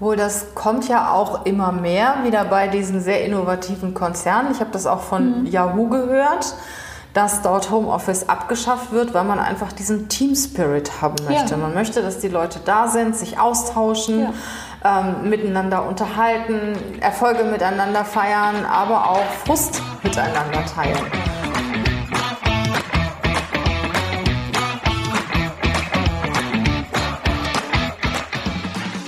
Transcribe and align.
Wohl, 0.00 0.16
das 0.16 0.54
kommt 0.54 0.88
ja 0.88 1.12
auch 1.12 1.46
immer 1.46 1.72
mehr 1.72 2.16
wieder 2.24 2.44
bei 2.44 2.68
diesen 2.68 3.00
sehr 3.00 3.24
innovativen 3.24 3.94
Konzernen. 3.94 4.52
Ich 4.52 4.60
habe 4.60 4.70
das 4.70 4.86
auch 4.86 5.00
von 5.00 5.42
mhm. 5.42 5.46
Yahoo 5.46 5.88
gehört, 5.88 6.54
dass 7.12 7.42
dort 7.42 7.70
Homeoffice 7.70 8.28
abgeschafft 8.28 8.92
wird, 8.92 9.14
weil 9.14 9.24
man 9.24 9.38
einfach 9.38 9.72
diesen 9.72 10.08
Team 10.08 10.34
Spirit 10.34 11.00
haben 11.00 11.16
möchte. 11.28 11.52
Ja. 11.52 11.56
Man 11.56 11.74
möchte, 11.74 12.02
dass 12.02 12.18
die 12.18 12.28
Leute 12.28 12.60
da 12.64 12.88
sind, 12.88 13.16
sich 13.16 13.38
austauschen. 13.38 14.22
Ja 14.22 14.32
ähm, 14.84 15.30
miteinander 15.30 15.86
unterhalten, 15.86 16.76
Erfolge 17.00 17.44
miteinander 17.44 18.04
feiern, 18.04 18.66
aber 18.70 19.08
auch 19.08 19.24
Frust 19.46 19.80
miteinander 20.02 20.64
teilen. 20.66 21.43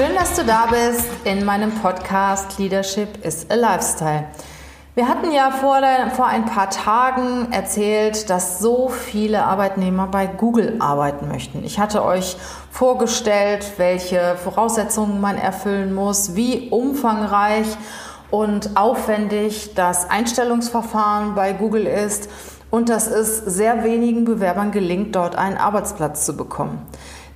Schön, 0.00 0.14
dass 0.14 0.34
du 0.34 0.46
da 0.46 0.64
bist 0.64 1.04
in 1.24 1.44
meinem 1.44 1.72
Podcast 1.72 2.58
Leadership 2.58 3.22
is 3.22 3.44
a 3.50 3.54
Lifestyle. 3.54 4.24
Wir 4.94 5.06
hatten 5.06 5.30
ja 5.30 5.50
vor, 5.50 5.78
vor 6.16 6.24
ein 6.26 6.46
paar 6.46 6.70
Tagen 6.70 7.52
erzählt, 7.52 8.30
dass 8.30 8.60
so 8.60 8.88
viele 8.88 9.44
Arbeitnehmer 9.44 10.06
bei 10.06 10.26
Google 10.26 10.76
arbeiten 10.78 11.28
möchten. 11.28 11.62
Ich 11.64 11.78
hatte 11.78 12.02
euch 12.02 12.38
vorgestellt, 12.70 13.72
welche 13.76 14.36
Voraussetzungen 14.42 15.20
man 15.20 15.36
erfüllen 15.36 15.92
muss, 15.92 16.34
wie 16.34 16.70
umfangreich 16.70 17.66
und 18.30 18.78
aufwendig 18.78 19.74
das 19.74 20.08
Einstellungsverfahren 20.08 21.34
bei 21.34 21.52
Google 21.52 21.86
ist 21.86 22.30
und 22.70 22.88
dass 22.88 23.06
es 23.06 23.36
sehr 23.36 23.84
wenigen 23.84 24.24
Bewerbern 24.24 24.70
gelingt, 24.72 25.14
dort 25.14 25.36
einen 25.36 25.58
Arbeitsplatz 25.58 26.24
zu 26.24 26.38
bekommen. 26.38 26.86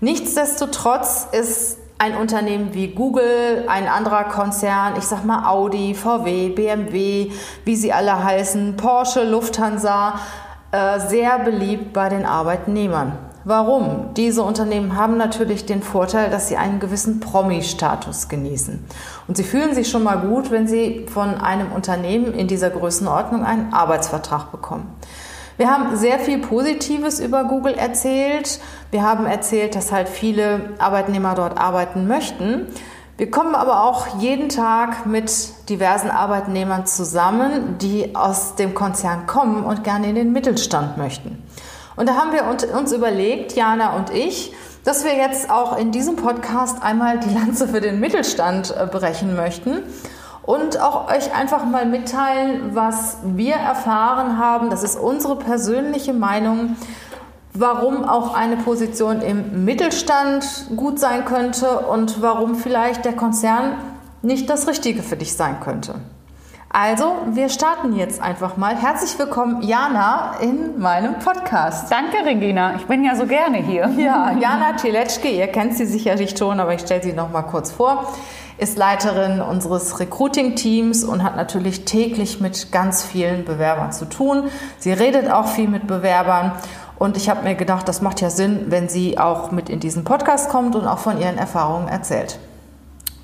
Nichtsdestotrotz 0.00 1.28
ist 1.30 1.83
ein 1.98 2.16
Unternehmen 2.16 2.74
wie 2.74 2.88
Google, 2.88 3.64
ein 3.68 3.88
anderer 3.88 4.24
Konzern, 4.24 4.94
ich 4.98 5.04
sag 5.04 5.24
mal 5.24 5.48
Audi, 5.48 5.94
VW, 5.94 6.48
BMW, 6.50 7.30
wie 7.64 7.76
sie 7.76 7.92
alle 7.92 8.22
heißen, 8.22 8.76
Porsche, 8.76 9.24
Lufthansa, 9.24 10.14
äh, 10.72 10.98
sehr 11.00 11.38
beliebt 11.38 11.92
bei 11.92 12.08
den 12.08 12.26
Arbeitnehmern. 12.26 13.18
Warum? 13.46 14.14
Diese 14.16 14.42
Unternehmen 14.42 14.96
haben 14.96 15.18
natürlich 15.18 15.66
den 15.66 15.82
Vorteil, 15.82 16.30
dass 16.30 16.48
sie 16.48 16.56
einen 16.56 16.80
gewissen 16.80 17.20
Promi-Status 17.20 18.30
genießen. 18.30 18.82
Und 19.28 19.36
sie 19.36 19.44
fühlen 19.44 19.74
sich 19.74 19.90
schon 19.90 20.02
mal 20.02 20.16
gut, 20.16 20.50
wenn 20.50 20.66
sie 20.66 21.06
von 21.12 21.34
einem 21.34 21.70
Unternehmen 21.72 22.32
in 22.32 22.48
dieser 22.48 22.70
Größenordnung 22.70 23.44
einen 23.44 23.74
Arbeitsvertrag 23.74 24.50
bekommen. 24.50 24.86
Wir 25.56 25.70
haben 25.70 25.96
sehr 25.96 26.18
viel 26.18 26.38
Positives 26.38 27.20
über 27.20 27.44
Google 27.44 27.74
erzählt. 27.74 28.58
Wir 28.90 29.02
haben 29.02 29.24
erzählt, 29.24 29.76
dass 29.76 29.92
halt 29.92 30.08
viele 30.08 30.70
Arbeitnehmer 30.78 31.34
dort 31.36 31.58
arbeiten 31.58 32.08
möchten. 32.08 32.66
Wir 33.16 33.30
kommen 33.30 33.54
aber 33.54 33.84
auch 33.84 34.20
jeden 34.20 34.48
Tag 34.48 35.06
mit 35.06 35.30
diversen 35.68 36.10
Arbeitnehmern 36.10 36.86
zusammen, 36.86 37.78
die 37.78 38.16
aus 38.16 38.56
dem 38.56 38.74
Konzern 38.74 39.28
kommen 39.28 39.62
und 39.62 39.84
gerne 39.84 40.08
in 40.08 40.16
den 40.16 40.32
Mittelstand 40.32 40.96
möchten. 40.96 41.40
Und 41.94 42.08
da 42.08 42.16
haben 42.16 42.32
wir 42.32 42.76
uns 42.76 42.92
überlegt, 42.92 43.52
Jana 43.52 43.94
und 43.94 44.10
ich, 44.10 44.52
dass 44.84 45.04
wir 45.04 45.14
jetzt 45.14 45.48
auch 45.48 45.78
in 45.78 45.92
diesem 45.92 46.16
Podcast 46.16 46.82
einmal 46.82 47.20
die 47.20 47.32
Lanze 47.32 47.68
für 47.68 47.80
den 47.80 48.00
Mittelstand 48.00 48.74
äh, 48.76 48.86
brechen 48.86 49.36
möchten 49.36 49.84
und 50.46 50.80
auch 50.80 51.08
euch 51.10 51.34
einfach 51.34 51.64
mal 51.64 51.86
mitteilen, 51.86 52.74
was 52.74 53.18
wir 53.24 53.54
erfahren 53.54 54.38
haben. 54.38 54.70
Das 54.70 54.82
ist 54.82 54.98
unsere 54.98 55.36
persönliche 55.36 56.12
Meinung, 56.12 56.76
warum 57.54 58.04
auch 58.04 58.34
eine 58.34 58.56
Position 58.56 59.22
im 59.22 59.64
Mittelstand 59.64 60.68
gut 60.76 60.98
sein 60.98 61.24
könnte 61.24 61.80
und 61.80 62.20
warum 62.20 62.56
vielleicht 62.56 63.04
der 63.04 63.14
Konzern 63.14 63.74
nicht 64.22 64.50
das 64.50 64.66
Richtige 64.66 65.02
für 65.02 65.16
dich 65.16 65.34
sein 65.34 65.60
könnte. 65.60 65.94
Also, 66.76 67.18
wir 67.30 67.50
starten 67.50 67.94
jetzt 67.94 68.20
einfach 68.20 68.56
mal. 68.56 68.74
Herzlich 68.74 69.16
willkommen, 69.16 69.62
Jana, 69.62 70.38
in 70.40 70.80
meinem 70.80 71.20
Podcast. 71.20 71.88
Danke, 71.88 72.26
Regina. 72.26 72.74
Ich 72.74 72.86
bin 72.86 73.04
ja 73.04 73.14
so 73.14 73.26
gerne 73.26 73.58
hier. 73.58 73.88
Ja, 73.96 74.32
Jana 74.32 74.72
Teletschke, 74.72 75.28
ihr 75.28 75.46
kennt 75.46 75.76
sie 75.76 75.86
sicherlich 75.86 76.36
schon, 76.36 76.58
aber 76.58 76.74
ich 76.74 76.80
stelle 76.80 77.00
sie 77.00 77.12
noch 77.12 77.30
mal 77.30 77.42
kurz 77.42 77.70
vor 77.70 78.12
ist 78.56 78.78
Leiterin 78.78 79.40
unseres 79.40 79.98
Recruiting-Teams 79.98 81.02
und 81.04 81.24
hat 81.24 81.34
natürlich 81.36 81.84
täglich 81.84 82.40
mit 82.40 82.70
ganz 82.70 83.04
vielen 83.04 83.44
Bewerbern 83.44 83.90
zu 83.90 84.04
tun. 84.04 84.44
Sie 84.78 84.92
redet 84.92 85.28
auch 85.28 85.48
viel 85.48 85.68
mit 85.68 85.88
Bewerbern 85.88 86.52
und 86.96 87.16
ich 87.16 87.28
habe 87.28 87.42
mir 87.42 87.56
gedacht, 87.56 87.88
das 87.88 88.00
macht 88.00 88.20
ja 88.20 88.30
Sinn, 88.30 88.66
wenn 88.68 88.88
sie 88.88 89.18
auch 89.18 89.50
mit 89.50 89.68
in 89.68 89.80
diesen 89.80 90.04
Podcast 90.04 90.50
kommt 90.50 90.76
und 90.76 90.86
auch 90.86 90.98
von 90.98 91.20
ihren 91.20 91.36
Erfahrungen 91.36 91.88
erzählt. 91.88 92.38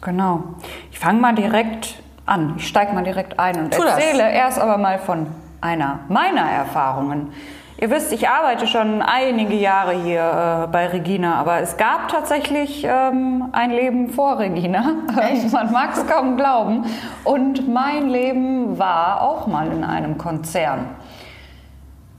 Genau. 0.01 0.43
Ich 0.91 0.99
fange 0.99 1.21
mal 1.21 1.35
direkt 1.35 2.01
an. 2.31 2.55
Ich 2.57 2.69
steige 2.69 2.93
mal 2.93 3.05
direkt 3.05 3.39
ein 3.39 3.59
und 3.59 3.75
tu 3.75 3.83
erzähle 3.83 4.25
das. 4.25 4.33
erst 4.33 4.59
aber 4.59 4.79
mal 4.79 4.99
von 4.99 5.27
einer 5.61 6.01
meiner 6.09 6.49
Erfahrungen. 6.51 7.33
Ihr 7.81 7.89
wisst, 7.91 8.13
ich 8.13 8.29
arbeite 8.29 8.67
schon 8.67 9.01
einige 9.01 9.55
Jahre 9.55 9.93
hier 9.93 10.65
äh, 10.65 10.67
bei 10.71 10.89
Regina, 10.89 11.37
aber 11.37 11.61
es 11.61 11.79
gab 11.79 12.09
tatsächlich 12.09 12.87
ähm, 12.87 13.47
ein 13.53 13.71
Leben 13.71 14.11
vor 14.11 14.39
Regina. 14.39 14.97
Echt? 15.19 15.51
Man 15.51 15.73
mag 15.73 15.93
es 15.95 16.07
kaum 16.07 16.37
glauben. 16.37 16.85
Und 17.25 17.73
mein 17.73 18.11
Leben 18.11 18.79
war 18.79 19.23
auch 19.23 19.47
mal 19.47 19.73
in 19.73 19.83
einem 19.83 20.19
Konzern. 20.19 20.91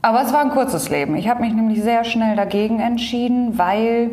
Aber 0.02 0.22
es 0.22 0.32
war 0.32 0.40
ein 0.40 0.50
kurzes 0.50 0.90
Leben. 0.90 1.14
Ich 1.14 1.28
habe 1.28 1.42
mich 1.42 1.52
nämlich 1.52 1.80
sehr 1.80 2.02
schnell 2.02 2.34
dagegen 2.34 2.80
entschieden, 2.80 3.56
weil 3.56 4.10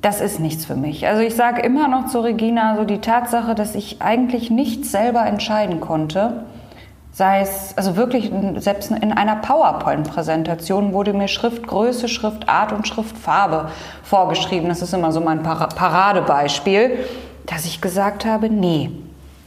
das 0.00 0.20
ist 0.20 0.38
nichts 0.40 0.64
für 0.64 0.76
mich. 0.76 1.06
Also 1.06 1.22
ich 1.22 1.34
sage 1.34 1.62
immer 1.62 1.88
noch 1.88 2.06
zu 2.06 2.20
Regina 2.20 2.76
so 2.76 2.84
die 2.84 3.00
Tatsache, 3.00 3.54
dass 3.54 3.74
ich 3.74 4.00
eigentlich 4.00 4.50
nichts 4.50 4.92
selber 4.92 5.26
entscheiden 5.26 5.80
konnte 5.80 6.44
sei 7.18 7.40
es, 7.40 7.76
also 7.76 7.96
wirklich 7.96 8.30
selbst 8.58 8.92
in 8.92 9.12
einer 9.12 9.36
PowerPoint-Präsentation 9.36 10.92
wurde 10.92 11.12
mir 11.12 11.26
Schriftgröße, 11.26 12.08
Schriftart 12.08 12.72
und 12.72 12.86
Schriftfarbe 12.86 13.72
vorgeschrieben. 14.04 14.68
Das 14.68 14.82
ist 14.82 14.94
immer 14.94 15.10
so 15.10 15.20
mein 15.20 15.42
Paradebeispiel, 15.42 17.04
dass 17.44 17.64
ich 17.64 17.80
gesagt 17.80 18.24
habe, 18.24 18.48
nee, 18.48 18.92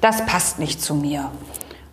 das 0.02 0.26
passt 0.26 0.60
nicht 0.60 0.82
zu 0.82 0.96
mir. 0.96 1.32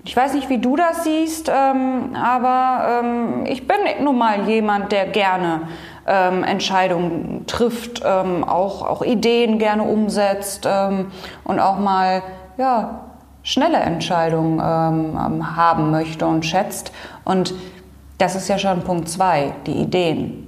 Ich 0.05 0.17
weiß 0.17 0.35
nicht, 0.35 0.49
wie 0.49 0.59
du 0.59 0.75
das 0.75 1.05
siehst, 1.05 1.49
ähm, 1.49 2.17
aber 2.17 3.03
ähm, 3.05 3.47
ich 3.47 3.69
bin 3.69 3.77
nun 4.03 4.19
mal 4.19 4.49
jemand, 4.49 4.91
der 4.91 5.07
gerne 5.07 5.69
ähm, 6.09 6.43
Entscheidungen 6.43 7.45
trifft, 7.47 8.03
ähm, 8.05 8.43
auch, 8.43 8.83
auch 8.83 9.03
Ideen 9.03 9.59
gerne 9.59 9.83
umsetzt 9.83 10.67
ähm, 10.69 11.13
und 11.45 11.61
auch 11.61 11.79
mal 11.79 12.23
ja, 12.57 13.01
schnelle 13.43 13.79
Entscheidungen 13.79 14.61
ähm, 14.63 15.19
ähm, 15.19 15.57
haben 15.57 15.91
möchte 15.91 16.27
und 16.27 16.45
schätzt. 16.45 16.93
Und 17.25 17.55
das 18.19 18.35
ist 18.35 18.49
ja 18.49 18.59
schon 18.59 18.83
Punkt 18.83 19.09
zwei, 19.09 19.53
die 19.67 19.73
Ideen. 19.73 20.45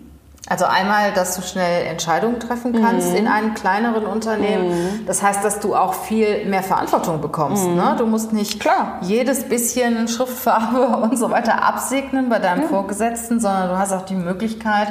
Also 0.48 0.64
einmal, 0.64 1.12
dass 1.12 1.36
du 1.36 1.42
schnell 1.42 1.86
Entscheidungen 1.86 2.40
treffen 2.40 2.72
kannst 2.82 3.10
mhm. 3.10 3.16
in 3.16 3.28
einem 3.28 3.54
kleineren 3.54 4.04
Unternehmen. 4.04 4.70
Mhm. 4.70 5.06
Das 5.06 5.22
heißt, 5.22 5.44
dass 5.44 5.60
du 5.60 5.76
auch 5.76 5.94
viel 5.94 6.44
mehr 6.46 6.64
Verantwortung 6.64 7.20
bekommst. 7.20 7.68
Mhm. 7.68 7.76
Ne? 7.76 7.94
Du 7.98 8.06
musst 8.06 8.32
nicht 8.32 8.58
Klar. 8.58 8.98
jedes 9.02 9.44
bisschen 9.44 10.08
Schriftfarbe 10.08 10.96
und 11.02 11.16
so 11.16 11.30
weiter 11.30 11.62
absegnen 11.62 12.28
bei 12.28 12.38
deinem. 12.38 12.68
Vorgesetzten, 12.68 13.38
sondern 13.38 13.68
du 13.68 13.78
hast 13.78 13.92
auch 13.92 14.04
die 14.04 14.14
Möglichkeit, 14.14 14.88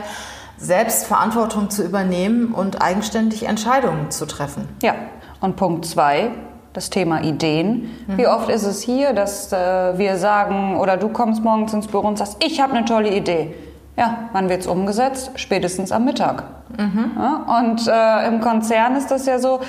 selbst 0.59 1.05
Verantwortung 1.05 1.69
zu 1.69 1.83
übernehmen 1.83 2.53
und 2.53 2.81
eigenständig 2.81 3.47
Entscheidungen 3.47 4.11
zu 4.11 4.25
treffen. 4.25 4.67
Ja, 4.83 4.93
und 5.41 5.55
Punkt 5.55 5.85
zwei, 5.85 6.31
das 6.73 6.89
Thema 6.89 7.23
Ideen. 7.23 7.89
Mhm. 8.07 8.17
Wie 8.17 8.27
oft 8.27 8.49
ist 8.49 8.65
es 8.65 8.81
hier, 8.81 9.13
dass 9.13 9.51
äh, 9.53 9.97
wir 9.97 10.17
sagen 10.17 10.77
oder 10.77 10.97
du 10.97 11.09
kommst 11.09 11.43
morgens 11.43 11.73
ins 11.73 11.87
Büro 11.87 12.07
und 12.07 12.17
sagst, 12.17 12.37
ich 12.45 12.61
habe 12.61 12.73
eine 12.73 12.85
tolle 12.85 13.15
Idee. 13.15 13.55
Ja, 13.97 14.29
wann 14.33 14.49
wird 14.49 14.61
es 14.61 14.67
umgesetzt? 14.67 15.31
Spätestens 15.35 15.91
am 15.91 16.05
Mittag. 16.05 16.43
Mhm. 16.77 17.11
Ja, 17.17 17.59
und 17.59 17.87
äh, 17.87 18.27
im 18.27 18.39
Konzern 18.39 18.95
ist 18.95 19.11
das 19.11 19.25
ja 19.25 19.39
so, 19.39 19.61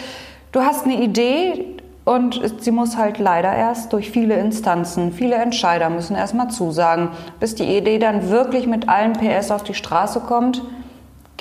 du 0.52 0.60
hast 0.60 0.84
eine 0.84 1.00
Idee, 1.00 1.76
Und 2.04 2.40
sie 2.60 2.70
muss 2.72 2.96
halt 2.96 3.18
leider 3.18 3.54
erst 3.54 3.92
durch 3.92 4.10
viele 4.10 4.34
Instanzen, 4.34 5.12
viele 5.12 5.36
Entscheider 5.36 5.90
müssen 5.90 6.16
erstmal 6.16 6.48
zusagen, 6.48 7.10
bis 7.38 7.54
die 7.54 7.76
Idee 7.76 7.98
dann 7.98 8.30
wirklich 8.30 8.66
mit 8.66 8.88
allen 8.88 9.12
PS 9.12 9.50
auf 9.50 9.62
die 9.62 9.74
Straße 9.74 10.20
kommt 10.20 10.62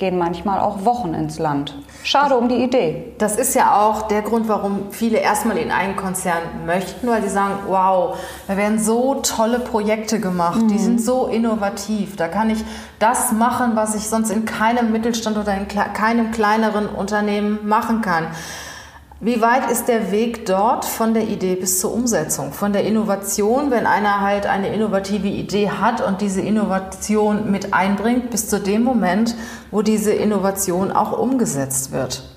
gehen 0.00 0.18
manchmal 0.18 0.58
auch 0.58 0.84
Wochen 0.84 1.14
ins 1.14 1.38
Land. 1.38 1.76
Schade 2.02 2.36
um 2.36 2.48
die 2.48 2.56
Idee. 2.56 3.12
Das 3.18 3.36
ist 3.36 3.54
ja 3.54 3.78
auch 3.78 4.08
der 4.08 4.22
Grund, 4.22 4.48
warum 4.48 4.90
viele 4.90 5.18
erstmal 5.18 5.58
in 5.58 5.70
einen 5.70 5.94
Konzern 5.94 6.42
möchten, 6.66 7.06
weil 7.06 7.22
sie 7.22 7.28
sagen, 7.28 7.54
wow, 7.68 8.16
da 8.48 8.56
werden 8.56 8.78
so 8.78 9.16
tolle 9.22 9.60
Projekte 9.60 10.18
gemacht, 10.18 10.62
mhm. 10.62 10.68
die 10.68 10.78
sind 10.78 11.00
so 11.00 11.26
innovativ, 11.26 12.16
da 12.16 12.28
kann 12.28 12.48
ich 12.48 12.64
das 12.98 13.32
machen, 13.32 13.72
was 13.74 13.94
ich 13.94 14.08
sonst 14.08 14.30
in 14.30 14.46
keinem 14.46 14.90
Mittelstand 14.90 15.36
oder 15.36 15.54
in 15.54 15.68
keinem 15.68 16.30
kleineren 16.30 16.88
Unternehmen 16.88 17.68
machen 17.68 18.00
kann. 18.00 18.28
Wie 19.22 19.42
weit 19.42 19.70
ist 19.70 19.86
der 19.86 20.12
Weg 20.12 20.46
dort 20.46 20.86
von 20.86 21.12
der 21.12 21.24
Idee 21.24 21.54
bis 21.54 21.78
zur 21.78 21.92
Umsetzung? 21.92 22.52
Von 22.52 22.72
der 22.72 22.84
Innovation, 22.84 23.70
wenn 23.70 23.84
einer 23.84 24.22
halt 24.22 24.46
eine 24.46 24.72
innovative 24.72 25.28
Idee 25.28 25.68
hat 25.68 26.00
und 26.00 26.22
diese 26.22 26.40
Innovation 26.40 27.50
mit 27.50 27.74
einbringt, 27.74 28.30
bis 28.30 28.48
zu 28.48 28.58
dem 28.58 28.82
Moment, 28.82 29.34
wo 29.70 29.82
diese 29.82 30.14
Innovation 30.14 30.90
auch 30.90 31.12
umgesetzt 31.12 31.92
wird. 31.92 32.34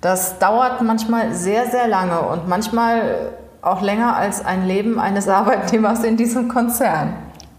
Das 0.00 0.38
dauert 0.38 0.80
manchmal 0.82 1.34
sehr, 1.34 1.66
sehr 1.66 1.88
lange 1.88 2.20
und 2.20 2.46
manchmal 2.46 3.32
auch 3.60 3.82
länger 3.82 4.14
als 4.14 4.44
ein 4.44 4.68
Leben 4.68 5.00
eines 5.00 5.28
Arbeitnehmers 5.28 6.04
in 6.04 6.16
diesem 6.16 6.46
Konzern. 6.46 7.14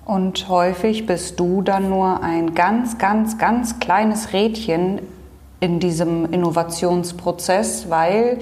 Und 0.05 0.47
häufig 0.47 1.05
bist 1.05 1.37
du 1.41 1.61
dann 1.61 1.89
nur 1.89 2.23
ein 2.23 2.55
ganz, 2.55 2.97
ganz, 2.97 3.37
ganz 3.37 3.79
kleines 3.79 4.31
Rädchen 4.31 5.01
in 5.61 5.79
diesem 5.79 6.25
Innovationsprozess, 6.25 7.89
weil 7.89 8.39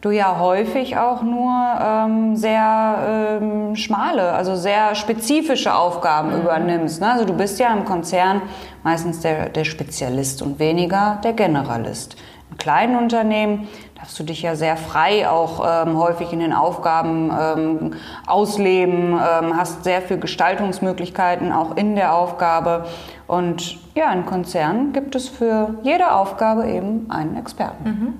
du 0.00 0.10
ja 0.10 0.38
häufig 0.38 0.96
auch 0.96 1.22
nur 1.22 1.52
ähm, 1.82 2.36
sehr 2.36 3.40
ähm, 3.40 3.74
schmale, 3.74 4.32
also 4.32 4.54
sehr 4.54 4.94
spezifische 4.94 5.74
Aufgaben 5.74 6.30
mhm. 6.30 6.42
übernimmst. 6.42 7.00
Ne? 7.00 7.10
Also 7.10 7.24
du 7.24 7.32
bist 7.32 7.58
ja 7.58 7.72
im 7.72 7.84
Konzern 7.84 8.42
meistens 8.82 9.20
der, 9.20 9.48
der 9.48 9.64
Spezialist 9.64 10.42
und 10.42 10.58
weniger 10.58 11.20
der 11.24 11.32
Generalist. 11.32 12.16
In 12.50 12.58
kleinen 12.58 12.96
Unternehmen 12.96 13.66
darfst 13.98 14.18
du 14.18 14.22
dich 14.22 14.42
ja 14.42 14.54
sehr 14.54 14.76
frei 14.76 15.28
auch 15.28 15.64
ähm, 15.66 15.98
häufig 15.98 16.32
in 16.32 16.40
den 16.40 16.52
Aufgaben 16.52 17.32
ähm, 17.36 17.94
ausleben, 18.26 19.14
ähm, 19.14 19.56
hast 19.56 19.84
sehr 19.84 20.02
viel 20.02 20.18
Gestaltungsmöglichkeiten 20.18 21.50
auch 21.50 21.76
in 21.76 21.96
der 21.96 22.14
Aufgabe. 22.14 22.84
Und 23.26 23.78
ja, 23.94 24.12
in 24.12 24.26
Konzernen 24.26 24.92
gibt 24.92 25.14
es 25.14 25.28
für 25.28 25.74
jede 25.82 26.12
Aufgabe 26.12 26.66
eben 26.66 27.10
einen 27.10 27.36
Experten. 27.36 27.84
Mhm. 27.84 28.14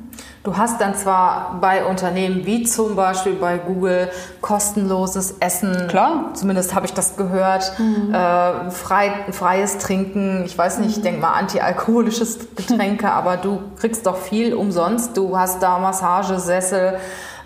Du 0.44 0.56
hast 0.56 0.80
dann 0.80 0.94
zwar 0.94 1.58
bei 1.60 1.84
Unternehmen 1.86 2.44
wie 2.44 2.64
zum 2.64 2.96
Beispiel 2.96 3.32
bei 3.34 3.56
Google 3.56 4.10
kostenloses 4.42 5.36
Essen. 5.40 5.88
Klar. 5.88 6.30
Zumindest 6.34 6.74
habe 6.74 6.84
ich 6.86 6.92
das 6.92 7.16
gehört. 7.16 7.72
Mhm. 7.78 8.14
Äh, 8.14 8.70
frei, 8.70 9.12
freies 9.30 9.78
Trinken. 9.78 10.44
Ich 10.44 10.56
weiß 10.56 10.78
nicht, 10.78 10.90
mhm. 10.90 10.96
ich 10.96 11.02
denke 11.02 11.20
mal 11.20 11.32
antialkoholisches 11.32 12.54
Getränke, 12.56 13.10
aber 13.12 13.38
du 13.38 13.60
kriegst 13.78 14.06
doch 14.06 14.16
viel 14.16 14.54
umsonst. 14.54 15.16
Du 15.16 15.36
hast 15.38 15.62
da 15.62 15.78
Massagesessel. 15.78 16.98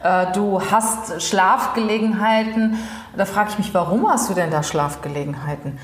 Äh, 0.02 0.32
du 0.32 0.60
hast 0.60 1.22
Schlafgelegenheiten. 1.22 2.78
Da 3.16 3.24
frage 3.24 3.50
ich 3.50 3.58
mich, 3.58 3.74
warum 3.74 4.08
hast 4.08 4.28
du 4.28 4.34
denn 4.34 4.50
da 4.50 4.62
Schlafgelegenheiten? 4.62 5.78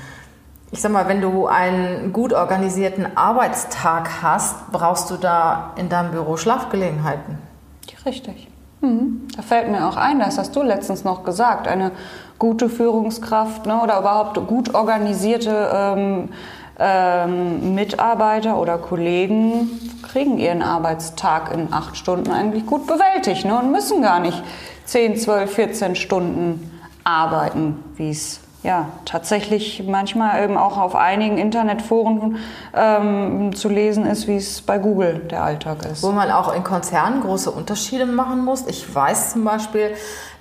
Ich 0.71 0.81
sag 0.81 0.91
mal, 0.91 1.07
wenn 1.07 1.21
du 1.21 1.47
einen 1.47 2.11
gut 2.11 2.33
organisierten 2.33 3.15
Arbeitstag 3.15 4.21
hast, 4.21 4.71
brauchst 4.71 5.09
du 5.09 5.17
da 5.17 5.71
in 5.77 5.89
deinem 5.89 6.11
Büro 6.11 6.37
Schlafgelegenheiten. 6.37 7.37
Richtig. 8.05 8.47
Mhm. 8.81 9.27
Da 9.35 9.41
fällt 9.41 9.69
mir 9.69 9.87
auch 9.87 9.97
ein, 9.97 10.19
das 10.19 10.37
hast 10.37 10.55
du 10.55 10.61
letztens 10.61 11.03
noch 11.03 11.23
gesagt, 11.23 11.67
eine 11.67 11.91
gute 12.37 12.69
Führungskraft 12.69 13.65
ne, 13.65 13.81
oder 13.81 13.99
überhaupt 13.99 14.35
gut 14.47 14.75
organisierte 14.75 15.69
ähm, 15.73 16.29
ähm, 16.77 17.73
Mitarbeiter 17.73 18.59
oder 18.59 18.77
Kollegen 18.77 19.69
kriegen 20.03 20.37
ihren 20.37 20.61
Arbeitstag 20.61 21.53
in 21.53 21.71
acht 21.71 21.97
Stunden 21.97 22.31
eigentlich 22.31 22.65
gut 22.65 22.85
bewältigt 22.85 23.45
ne, 23.45 23.57
und 23.57 23.71
müssen 23.71 24.01
gar 24.01 24.19
nicht 24.19 24.43
10, 24.85 25.17
12, 25.17 25.51
14 25.51 25.95
Stunden 25.95 26.71
arbeiten, 27.03 27.83
wie 27.95 28.09
es 28.09 28.41
ja, 28.65 28.87
tatsächlich 29.05 29.83
manchmal 29.85 30.43
eben 30.43 30.57
auch 30.57 30.77
auf 30.77 30.95
einigen 30.95 31.37
Internetforen 31.37 32.37
ähm, 32.73 33.55
zu 33.55 33.69
lesen 33.69 34.07
ist, 34.07 34.27
wie 34.27 34.37
es 34.37 34.63
bei 34.63 34.79
Google 34.79 35.19
der 35.29 35.43
Alltag 35.43 35.85
ist. 35.85 36.01
Wo 36.01 36.11
man 36.11 36.31
auch 36.31 36.53
in 36.53 36.63
Konzernen 36.63 37.21
große 37.21 37.51
Unterschiede 37.51 38.07
machen 38.07 38.43
muss. 38.43 38.65
Ich 38.65 38.93
weiß 38.93 39.33
zum 39.33 39.43
Beispiel, 39.43 39.91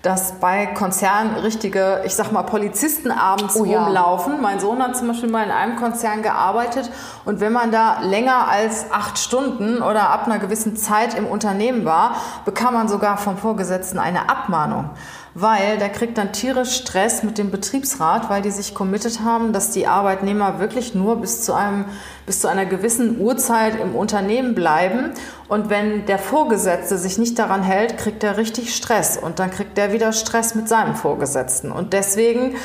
dass 0.00 0.32
bei 0.41 0.67
Konzernen 0.67 1.35
richtige, 1.37 2.00
ich 2.06 2.15
sag 2.15 2.32
mal, 2.32 2.44
Polizisten 2.44 3.11
abends 3.11 3.56
oh, 3.56 3.65
rumlaufen. 3.65 4.35
Ja. 4.35 4.41
Mein 4.41 4.59
Sohn 4.59 4.82
hat 4.82 4.97
zum 4.97 5.09
Beispiel 5.09 5.31
mal 5.31 5.44
in 5.44 5.50
einem 5.50 5.76
Konzern 5.76 6.23
gearbeitet 6.23 6.91
und 7.26 7.41
wenn 7.41 7.53
man 7.53 7.73
da 7.73 8.00
länger 8.00 8.49
als 8.49 8.91
acht 8.91 9.19
Stunden 9.19 9.82
oder 9.82 10.09
ab 10.11 10.26
einer 10.26 10.38
gewissen 10.38 10.76
Zeit 10.76 11.15
im 11.15 11.26
Unternehmen 11.26 11.85
war, 11.85 12.17
bekam 12.47 12.73
man 12.73 12.88
sogar 12.88 13.19
vom 13.19 13.37
Vorgesetzten 13.37 13.99
eine 13.99 14.31
Abmahnung 14.31 14.91
weil 15.35 15.79
der 15.79 15.89
kriegt 15.89 16.17
dann 16.17 16.33
tierisch 16.33 16.77
Stress 16.77 17.23
mit 17.23 17.39
dem 17.39 17.51
Betriebsrat, 17.51 18.31
weil 18.31 18.43
die 18.43 18.51
sich 18.51 18.75
committed 18.75 19.21
haben, 19.21 19.53
dass 19.53 19.71
die 19.71 19.87
Arbeitnehmer 19.87 20.61
wirklich 20.61 20.95
nur 20.95 21.21
bis 21.21 21.43
zu 21.43 21.53
einem 21.53 21.87
bis 22.26 22.41
zu 22.41 22.49
einer 22.49 22.67
gewissen 22.67 23.21
Uhrzeit 23.21 23.79
im 23.81 23.94
Unternehmen 23.94 24.55
bleiben. 24.55 25.12
Und 25.49 25.71
wenn 25.71 26.06
der 26.06 26.19
Vorgesetzte 26.19 26.97
sich 26.97 27.19
nicht 27.19 27.38
daran 27.38 27.62
hält, 27.62 27.99
kriegt 27.99 28.25
er 28.25 28.37
richtig 28.37 28.75
Stress. 28.75 29.17
Und 29.17 29.38
dann 29.38 29.50
kriegt 29.50 29.79
er 29.79 29.93
wieder 29.93 30.12
Stress 30.12 30.55
mit 30.55 30.69
seinem 30.69 30.94
Vorgesetzten. 30.94 31.71
Und 31.71 31.93
deswegen 31.93 32.56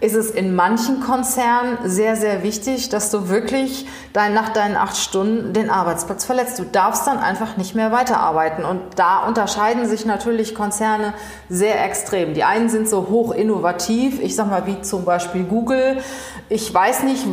ist 0.00 0.14
es 0.14 0.30
in 0.30 0.54
manchen 0.54 1.00
Konzernen 1.00 1.78
sehr, 1.84 2.16
sehr 2.16 2.42
wichtig, 2.42 2.90
dass 2.90 3.10
du 3.10 3.30
wirklich 3.30 3.86
dein, 4.12 4.34
nach 4.34 4.50
deinen 4.50 4.76
acht 4.76 4.96
Stunden 4.96 5.54
den 5.54 5.70
Arbeitsplatz 5.70 6.24
verletzt. 6.24 6.58
Du 6.58 6.64
darfst 6.64 7.06
dann 7.06 7.18
einfach 7.18 7.56
nicht 7.56 7.74
mehr 7.74 7.90
weiterarbeiten. 7.90 8.64
Und 8.64 8.80
da 8.96 9.24
unterscheiden 9.26 9.88
sich 9.88 10.04
natürlich 10.04 10.54
Konzerne 10.54 11.14
sehr 11.48 11.82
extrem. 11.82 12.34
Die 12.34 12.44
einen 12.44 12.68
sind 12.68 12.88
so 12.88 13.08
hoch 13.08 13.32
innovativ, 13.32 14.20
ich 14.20 14.36
sag 14.36 14.50
mal 14.50 14.66
wie 14.66 14.82
zum 14.82 15.04
Beispiel 15.06 15.44
Google. 15.44 15.98
Ich 16.50 16.72
weiß 16.72 17.04
nicht, 17.04 17.24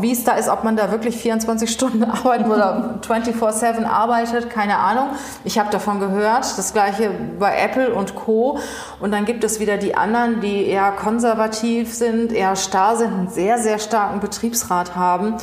wie 0.00 0.12
es 0.12 0.24
da 0.24 0.32
ist, 0.32 0.48
ob 0.48 0.64
man 0.64 0.76
da 0.76 0.90
wirklich 0.90 1.20
24 1.26 1.68
Stunden 1.68 2.04
arbeiten 2.04 2.50
oder 2.52 3.00
24-7 3.02 3.84
arbeitet, 3.84 4.48
keine 4.48 4.78
Ahnung. 4.78 5.08
Ich 5.42 5.58
habe 5.58 5.70
davon 5.70 5.98
gehört. 5.98 6.56
Das 6.56 6.72
gleiche 6.72 7.10
bei 7.40 7.58
Apple 7.58 7.92
und 7.92 8.14
Co. 8.14 8.60
Und 9.00 9.10
dann 9.10 9.24
gibt 9.24 9.42
es 9.42 9.58
wieder 9.58 9.76
die 9.76 9.96
anderen, 9.96 10.40
die 10.40 10.66
eher 10.66 10.92
konservativ 10.92 11.92
sind, 11.92 12.32
eher 12.32 12.54
starr 12.54 12.96
sind, 12.96 13.12
einen 13.12 13.28
sehr, 13.28 13.58
sehr 13.58 13.80
starken 13.80 14.20
Betriebsrat 14.20 14.94
haben, 14.94 15.34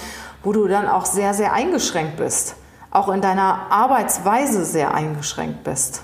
wo 0.41 0.53
du 0.53 0.67
dann 0.67 0.87
auch 0.87 1.05
sehr, 1.05 1.33
sehr 1.33 1.51
eingeschränkt 1.51 2.15
bist. 2.15 2.55
Auch 2.89 3.09
in 3.09 3.19
deiner 3.19 3.69
Arbeitsweise 3.69 4.63
sehr 4.63 4.93
eingeschränkt 4.93 5.65
bist. 5.65 6.03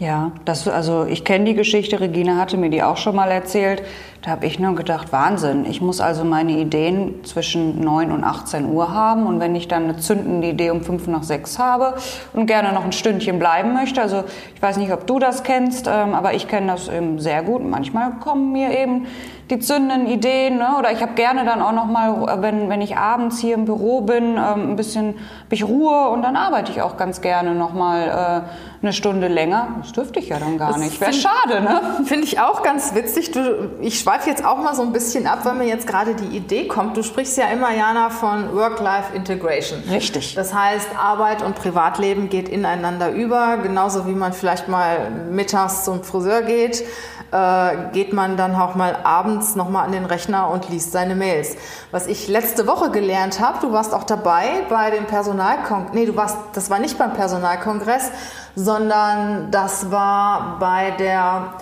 Ja, 0.00 0.32
das, 0.44 0.66
also 0.66 1.04
ich 1.04 1.24
kenne 1.24 1.44
die 1.44 1.54
Geschichte, 1.54 2.00
Regina 2.00 2.36
hatte 2.36 2.56
mir 2.56 2.68
die 2.68 2.82
auch 2.82 2.96
schon 2.96 3.14
mal 3.14 3.30
erzählt. 3.30 3.80
Da 4.22 4.32
habe 4.32 4.44
ich 4.46 4.58
nur 4.58 4.74
gedacht, 4.74 5.12
Wahnsinn. 5.12 5.66
Ich 5.66 5.80
muss 5.80 6.00
also 6.00 6.24
meine 6.24 6.52
Ideen 6.52 7.22
zwischen 7.24 7.80
9 7.80 8.10
und 8.10 8.24
18 8.24 8.64
Uhr 8.72 8.92
haben. 8.92 9.26
Und 9.26 9.38
wenn 9.38 9.54
ich 9.54 9.68
dann 9.68 9.84
eine 9.84 9.98
zündende 9.98 10.48
Idee 10.48 10.70
um 10.70 10.80
5 10.80 11.06
nach 11.06 11.22
6 11.22 11.60
habe 11.60 11.94
und 12.32 12.46
gerne 12.46 12.72
noch 12.72 12.84
ein 12.84 12.90
Stündchen 12.90 13.38
bleiben 13.38 13.72
möchte, 13.72 14.02
also 14.02 14.24
ich 14.56 14.62
weiß 14.62 14.78
nicht, 14.78 14.92
ob 14.92 15.06
du 15.06 15.20
das 15.20 15.44
kennst, 15.44 15.86
ähm, 15.86 16.14
aber 16.14 16.34
ich 16.34 16.48
kenne 16.48 16.72
das 16.72 16.88
eben 16.88 17.20
sehr 17.20 17.42
gut. 17.44 17.62
Manchmal 17.62 18.14
kommen 18.18 18.50
mir 18.50 18.76
eben 18.76 19.06
die 19.50 19.58
zündenden 19.58 20.06
Ideen. 20.06 20.58
Ne? 20.58 20.76
Oder 20.78 20.92
ich 20.92 21.02
habe 21.02 21.14
gerne 21.14 21.44
dann 21.44 21.60
auch 21.60 21.72
noch 21.72 21.86
mal, 21.86 22.42
wenn, 22.42 22.68
wenn 22.68 22.80
ich 22.80 22.96
abends 22.96 23.38
hier 23.38 23.54
im 23.54 23.64
Büro 23.64 24.00
bin, 24.00 24.36
ähm, 24.36 24.70
ein 24.70 24.76
bisschen 24.76 25.14
ich 25.54 25.64
Ruhe 25.64 26.08
und 26.08 26.22
dann 26.22 26.36
arbeite 26.36 26.72
ich 26.72 26.82
auch 26.82 26.96
ganz 26.96 27.20
gerne 27.20 27.54
noch 27.54 27.72
mal 27.72 28.42
äh, 28.42 28.82
eine 28.82 28.92
Stunde 28.92 29.28
länger. 29.28 29.68
Das 29.80 29.92
dürfte 29.92 30.18
ich 30.18 30.28
ja 30.28 30.38
dann 30.38 30.58
gar 30.58 30.72
das 30.72 30.78
nicht. 30.78 31.00
Wäre 31.00 31.12
schade, 31.12 31.60
ne? 31.62 31.80
Finde 32.04 32.24
ich 32.24 32.40
auch 32.40 32.62
ganz 32.62 32.94
witzig. 32.94 33.30
Du, 33.30 33.70
ich 33.80 34.00
schweife 34.00 34.28
jetzt 34.28 34.44
auch 34.44 34.58
mal 34.58 34.74
so 34.74 34.82
ein 34.82 34.92
bisschen 34.92 35.26
ab, 35.26 35.40
weil 35.44 35.54
mir 35.54 35.66
jetzt 35.66 35.86
gerade 35.86 36.14
die 36.14 36.36
Idee 36.36 36.66
kommt. 36.66 36.96
Du 36.96 37.02
sprichst 37.02 37.38
ja 37.38 37.46
immer, 37.46 37.72
Jana, 37.72 38.10
von 38.10 38.54
Work-Life-Integration. 38.54 39.84
Richtig. 39.90 40.34
Das 40.34 40.52
heißt, 40.52 40.88
Arbeit 41.00 41.42
und 41.42 41.54
Privatleben 41.54 42.28
geht 42.28 42.48
ineinander 42.48 43.12
über, 43.12 43.58
genauso 43.62 44.06
wie 44.06 44.14
man 44.14 44.32
vielleicht 44.32 44.68
mal 44.68 45.10
mittags 45.30 45.84
zum 45.84 46.02
Friseur 46.02 46.42
geht 46.42 46.84
äh, 47.32 47.92
geht 47.92 48.12
man 48.12 48.36
dann 48.36 48.54
auch 48.54 48.74
mal 48.74 48.96
abends 49.02 49.56
nochmal 49.56 49.86
an 49.86 49.92
den 49.92 50.04
Rechner 50.04 50.50
und 50.50 50.68
liest 50.68 50.92
seine 50.92 51.14
Mails. 51.14 51.56
Was 51.90 52.06
ich 52.06 52.28
letzte 52.28 52.66
Woche 52.66 52.90
gelernt 52.90 53.40
habe, 53.40 53.58
du 53.60 53.72
warst 53.72 53.94
auch 53.94 54.04
dabei 54.04 54.44
bei 54.68 54.90
dem 54.90 55.06
Personalkongress, 55.06 55.94
nee, 55.94 56.06
du 56.06 56.16
warst, 56.16 56.36
das 56.52 56.70
war 56.70 56.78
nicht 56.78 56.98
beim 56.98 57.12
Personalkongress, 57.12 58.10
sondern 58.54 59.50
das 59.50 59.90
war 59.90 60.56
bei 60.58 60.92
der 60.92 61.54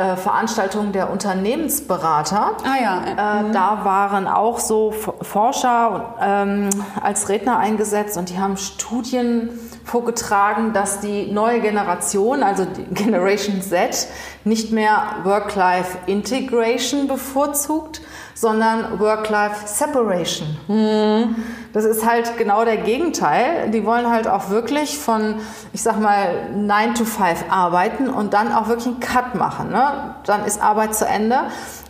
äh, 0.00 0.16
Veranstaltung 0.16 0.92
der 0.92 1.10
Unternehmensberater. 1.10 2.52
Ah 2.64 2.82
ja. 2.82 3.02
Äh, 3.04 3.42
mhm. 3.42 3.52
Da 3.52 3.84
waren 3.84 4.26
auch 4.26 4.58
so 4.58 4.92
Forscher 4.92 6.14
ähm, 6.20 6.70
als 7.02 7.28
Redner 7.28 7.58
eingesetzt 7.58 8.16
und 8.16 8.30
die 8.30 8.38
haben 8.38 8.56
Studien 8.56 9.50
vorgetragen, 9.90 10.72
dass 10.72 11.00
die 11.00 11.32
neue 11.32 11.60
Generation, 11.60 12.42
also 12.42 12.64
die 12.64 12.84
Generation 12.94 13.60
Z, 13.60 14.06
nicht 14.44 14.70
mehr 14.72 15.16
Work-Life-Integration 15.24 17.08
bevorzugt, 17.08 18.00
sondern 18.34 19.00
Work-Life-Separation. 19.00 20.56
Mhm. 20.68 21.34
Das 21.72 21.84
ist 21.84 22.08
halt 22.08 22.38
genau 22.38 22.64
der 22.64 22.78
Gegenteil. 22.78 23.70
Die 23.70 23.84
wollen 23.84 24.08
halt 24.08 24.28
auch 24.28 24.50
wirklich 24.50 24.96
von, 24.96 25.34
ich 25.72 25.82
sag 25.82 26.00
mal, 26.00 26.50
9 26.54 26.94
to 26.94 27.04
5 27.04 27.44
arbeiten 27.50 28.08
und 28.08 28.32
dann 28.32 28.52
auch 28.52 28.68
wirklich 28.68 28.86
einen 28.86 29.00
Cut 29.00 29.34
machen. 29.34 29.70
Ne? 29.70 30.14
Dann 30.24 30.44
ist 30.44 30.62
Arbeit 30.62 30.94
zu 30.94 31.06
Ende 31.06 31.40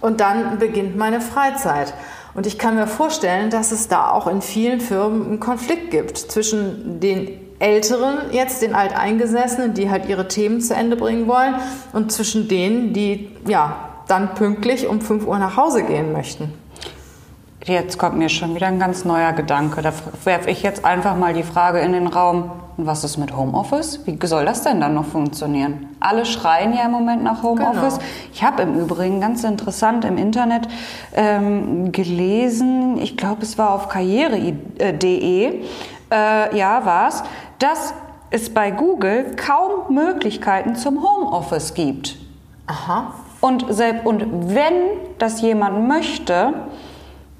und 0.00 0.20
dann 0.20 0.58
beginnt 0.58 0.96
meine 0.96 1.20
Freizeit. 1.20 1.94
Und 2.34 2.46
ich 2.46 2.58
kann 2.58 2.76
mir 2.76 2.86
vorstellen, 2.86 3.50
dass 3.50 3.72
es 3.72 3.88
da 3.88 4.10
auch 4.10 4.26
in 4.26 4.40
vielen 4.40 4.80
Firmen 4.80 5.26
einen 5.26 5.40
Konflikt 5.40 5.90
gibt 5.90 6.16
zwischen 6.16 7.00
den 7.00 7.49
Älteren, 7.60 8.32
jetzt 8.32 8.62
den 8.62 8.74
Alteingesessenen, 8.74 9.74
die 9.74 9.90
halt 9.90 10.08
ihre 10.08 10.26
Themen 10.26 10.60
zu 10.60 10.74
Ende 10.74 10.96
bringen 10.96 11.28
wollen, 11.28 11.54
und 11.92 12.10
zwischen 12.10 12.48
denen, 12.48 12.92
die 12.92 13.30
ja 13.46 13.76
dann 14.08 14.34
pünktlich 14.34 14.88
um 14.88 15.00
5 15.00 15.26
Uhr 15.26 15.38
nach 15.38 15.56
Hause 15.56 15.84
gehen 15.84 16.12
möchten. 16.12 16.52
Jetzt 17.64 17.98
kommt 17.98 18.16
mir 18.16 18.30
schon 18.30 18.54
wieder 18.54 18.68
ein 18.68 18.78
ganz 18.78 19.04
neuer 19.04 19.32
Gedanke. 19.34 19.82
Da 19.82 19.92
werfe 20.24 20.48
ich 20.48 20.62
jetzt 20.62 20.84
einfach 20.86 21.14
mal 21.14 21.34
die 21.34 21.42
Frage 21.42 21.80
in 21.80 21.92
den 21.92 22.06
Raum, 22.06 22.50
was 22.78 23.04
ist 23.04 23.18
mit 23.18 23.36
Homeoffice? 23.36 24.00
Wie 24.06 24.18
soll 24.26 24.46
das 24.46 24.62
denn 24.62 24.80
dann 24.80 24.94
noch 24.94 25.04
funktionieren? 25.04 25.88
Alle 26.00 26.24
schreien 26.24 26.72
ja 26.72 26.86
im 26.86 26.90
Moment 26.90 27.22
nach 27.22 27.42
Homeoffice. 27.42 27.98
Genau. 27.98 28.10
Ich 28.32 28.42
habe 28.42 28.62
im 28.62 28.80
Übrigen 28.80 29.20
ganz 29.20 29.44
interessant 29.44 30.06
im 30.06 30.16
Internet 30.16 30.68
ähm, 31.14 31.92
gelesen, 31.92 32.96
ich 32.96 33.18
glaube 33.18 33.42
es 33.42 33.58
war 33.58 33.74
auf 33.74 33.88
karriere.de, 33.88 35.62
äh, 36.10 36.56
ja 36.56 36.84
war 36.84 37.08
es, 37.08 37.22
dass 37.58 37.94
es 38.30 38.52
bei 38.52 38.70
Google 38.70 39.34
kaum 39.36 39.94
Möglichkeiten 39.94 40.76
zum 40.76 41.02
Homeoffice 41.02 41.74
gibt. 41.74 42.16
Aha. 42.66 43.14
Und, 43.40 43.66
selbst, 43.70 44.06
und 44.06 44.54
wenn 44.54 44.74
das 45.18 45.40
jemand 45.40 45.88
möchte, 45.88 46.52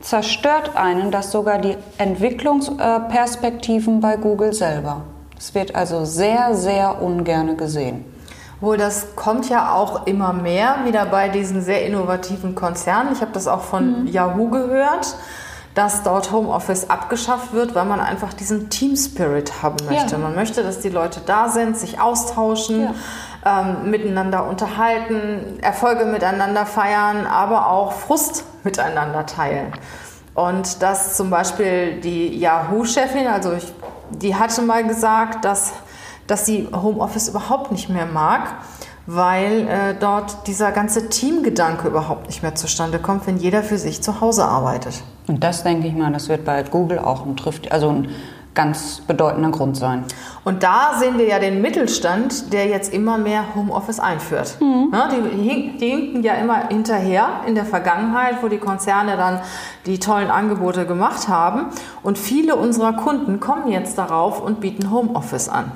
zerstört 0.01 0.77
einen 0.77 1.11
das 1.11 1.31
sogar 1.31 1.59
die 1.59 1.77
Entwicklungsperspektiven 1.99 4.01
bei 4.01 4.17
Google 4.17 4.53
selber. 4.53 5.03
Es 5.39 5.55
wird 5.55 5.75
also 5.75 6.05
sehr, 6.05 6.55
sehr 6.55 7.03
ungern 7.03 7.57
gesehen. 7.57 8.05
Wohl, 8.61 8.77
das 8.77 9.17
kommt 9.17 9.49
ja 9.49 9.73
auch 9.73 10.07
immer 10.07 10.35
mehr 10.35 10.81
wieder 10.85 11.07
bei 11.07 11.31
diesen 11.31 11.63
sehr 11.63 11.87
innovativen 11.87 12.55
Konzernen. 12.55 13.13
Ich 13.13 13.23
habe 13.23 13.33
das 13.33 13.49
auch 13.49 13.63
von 13.63 14.03
mhm. 14.03 14.09
Yahoo 14.09 14.51
gehört, 14.51 15.17
dass 15.75 16.03
dort 16.03 16.33
Homeoffice 16.33 16.91
abgeschafft 16.91 17.53
wird, 17.53 17.75
weil 17.75 17.85
man 17.85 18.01
einfach 18.01 18.33
diesen 18.33 18.71
Team 18.71 18.97
Spirit 18.97 19.63
haben 19.63 19.77
möchte. 19.87 20.13
Ja. 20.13 20.19
Man 20.19 20.35
möchte, 20.35 20.63
dass 20.63 20.81
die 20.81 20.89
Leute 20.89 21.21
da 21.25 21.49
sind, 21.49 21.77
sich 21.77 22.01
austauschen. 22.01 22.83
Ja 22.83 22.95
ähm, 23.45 23.91
miteinander 23.91 24.47
unterhalten, 24.47 25.59
Erfolge 25.63 26.05
miteinander 26.05 26.67
feiern, 26.67 27.27
aber 27.27 27.71
auch 27.71 27.93
Frust 27.93 28.45
miteinander 28.65 29.27
teilen. 29.27 29.73
Und 30.35 30.83
dass 30.83 31.17
zum 31.17 31.31
Beispiel 31.31 32.01
die 32.01 32.39
Yahoo-Chefin, 32.39 33.27
also 33.27 33.53
ich, 33.53 33.73
die 34.11 34.35
hatte 34.37 34.63
mal 34.63 34.87
gesagt, 34.87 35.45
dass, 35.45 35.73
dass 36.27 36.47
sie 36.47 36.69
Homeoffice 36.71 37.29
überhaupt 37.29 37.73
nicht 37.73 37.89
mehr 37.89 38.07
mag, 38.07 38.43
weil 39.13 39.67
äh, 39.67 39.95
dort 39.99 40.47
dieser 40.47 40.71
ganze 40.71 41.09
Teamgedanke 41.09 41.89
überhaupt 41.89 42.29
nicht 42.29 42.43
mehr 42.43 42.55
zustande 42.55 43.01
kommt, 43.01 43.27
wenn 43.27 43.39
jeder 43.39 43.65
für 43.65 43.77
sich 43.77 44.03
zu 44.03 44.21
Hause 44.21 44.45
arbeitet. 44.45 45.03
Und 45.27 45.43
das 45.43 45.65
denke 45.65 45.89
ich 45.89 45.95
mal, 45.95 46.13
das 46.13 46.29
wird 46.29 46.45
bei 46.45 46.63
Google 46.63 47.01
auch 47.01 47.27
ein 47.27 47.37
trifft, 47.37 47.73
also 47.73 47.89
ein 47.89 48.09
ganz 48.55 49.01
bedeutender 49.09 49.51
Grund 49.51 49.77
sein. 49.77 50.05
Und 50.45 50.63
da 50.63 50.93
sehen 51.01 51.19
wir 51.19 51.27
ja 51.27 51.41
den 51.41 51.61
Mittelstand, 51.61 52.53
der 52.53 52.67
jetzt 52.67 52.95
immer 52.95 53.19
mehr 53.19 53.45
Homeoffice 53.57 53.99
einführt. 53.99 54.59
Mhm. 54.61 54.91
Ja, 54.93 55.09
die, 55.09 55.77
die 55.79 55.89
hinken 55.89 56.23
ja 56.23 56.35
immer 56.35 56.69
hinterher 56.69 57.41
in 57.47 57.57
der 57.57 57.65
Vergangenheit, 57.65 58.37
wo 58.43 58.49
die 58.49 58.59
Konzerne 58.59 59.17
dann 59.17 59.41
die 59.87 59.99
tollen 59.99 60.31
Angebote 60.31 60.87
gemacht 60.87 61.27
haben. 61.27 61.67
Und 62.05 62.17
viele 62.17 62.55
unserer 62.55 62.93
Kunden 62.93 63.41
kommen 63.41 63.73
jetzt 63.73 63.99
darauf 63.99 64.41
und 64.41 64.61
bieten 64.61 64.93
Homeoffice 64.93 65.49
an. 65.49 65.73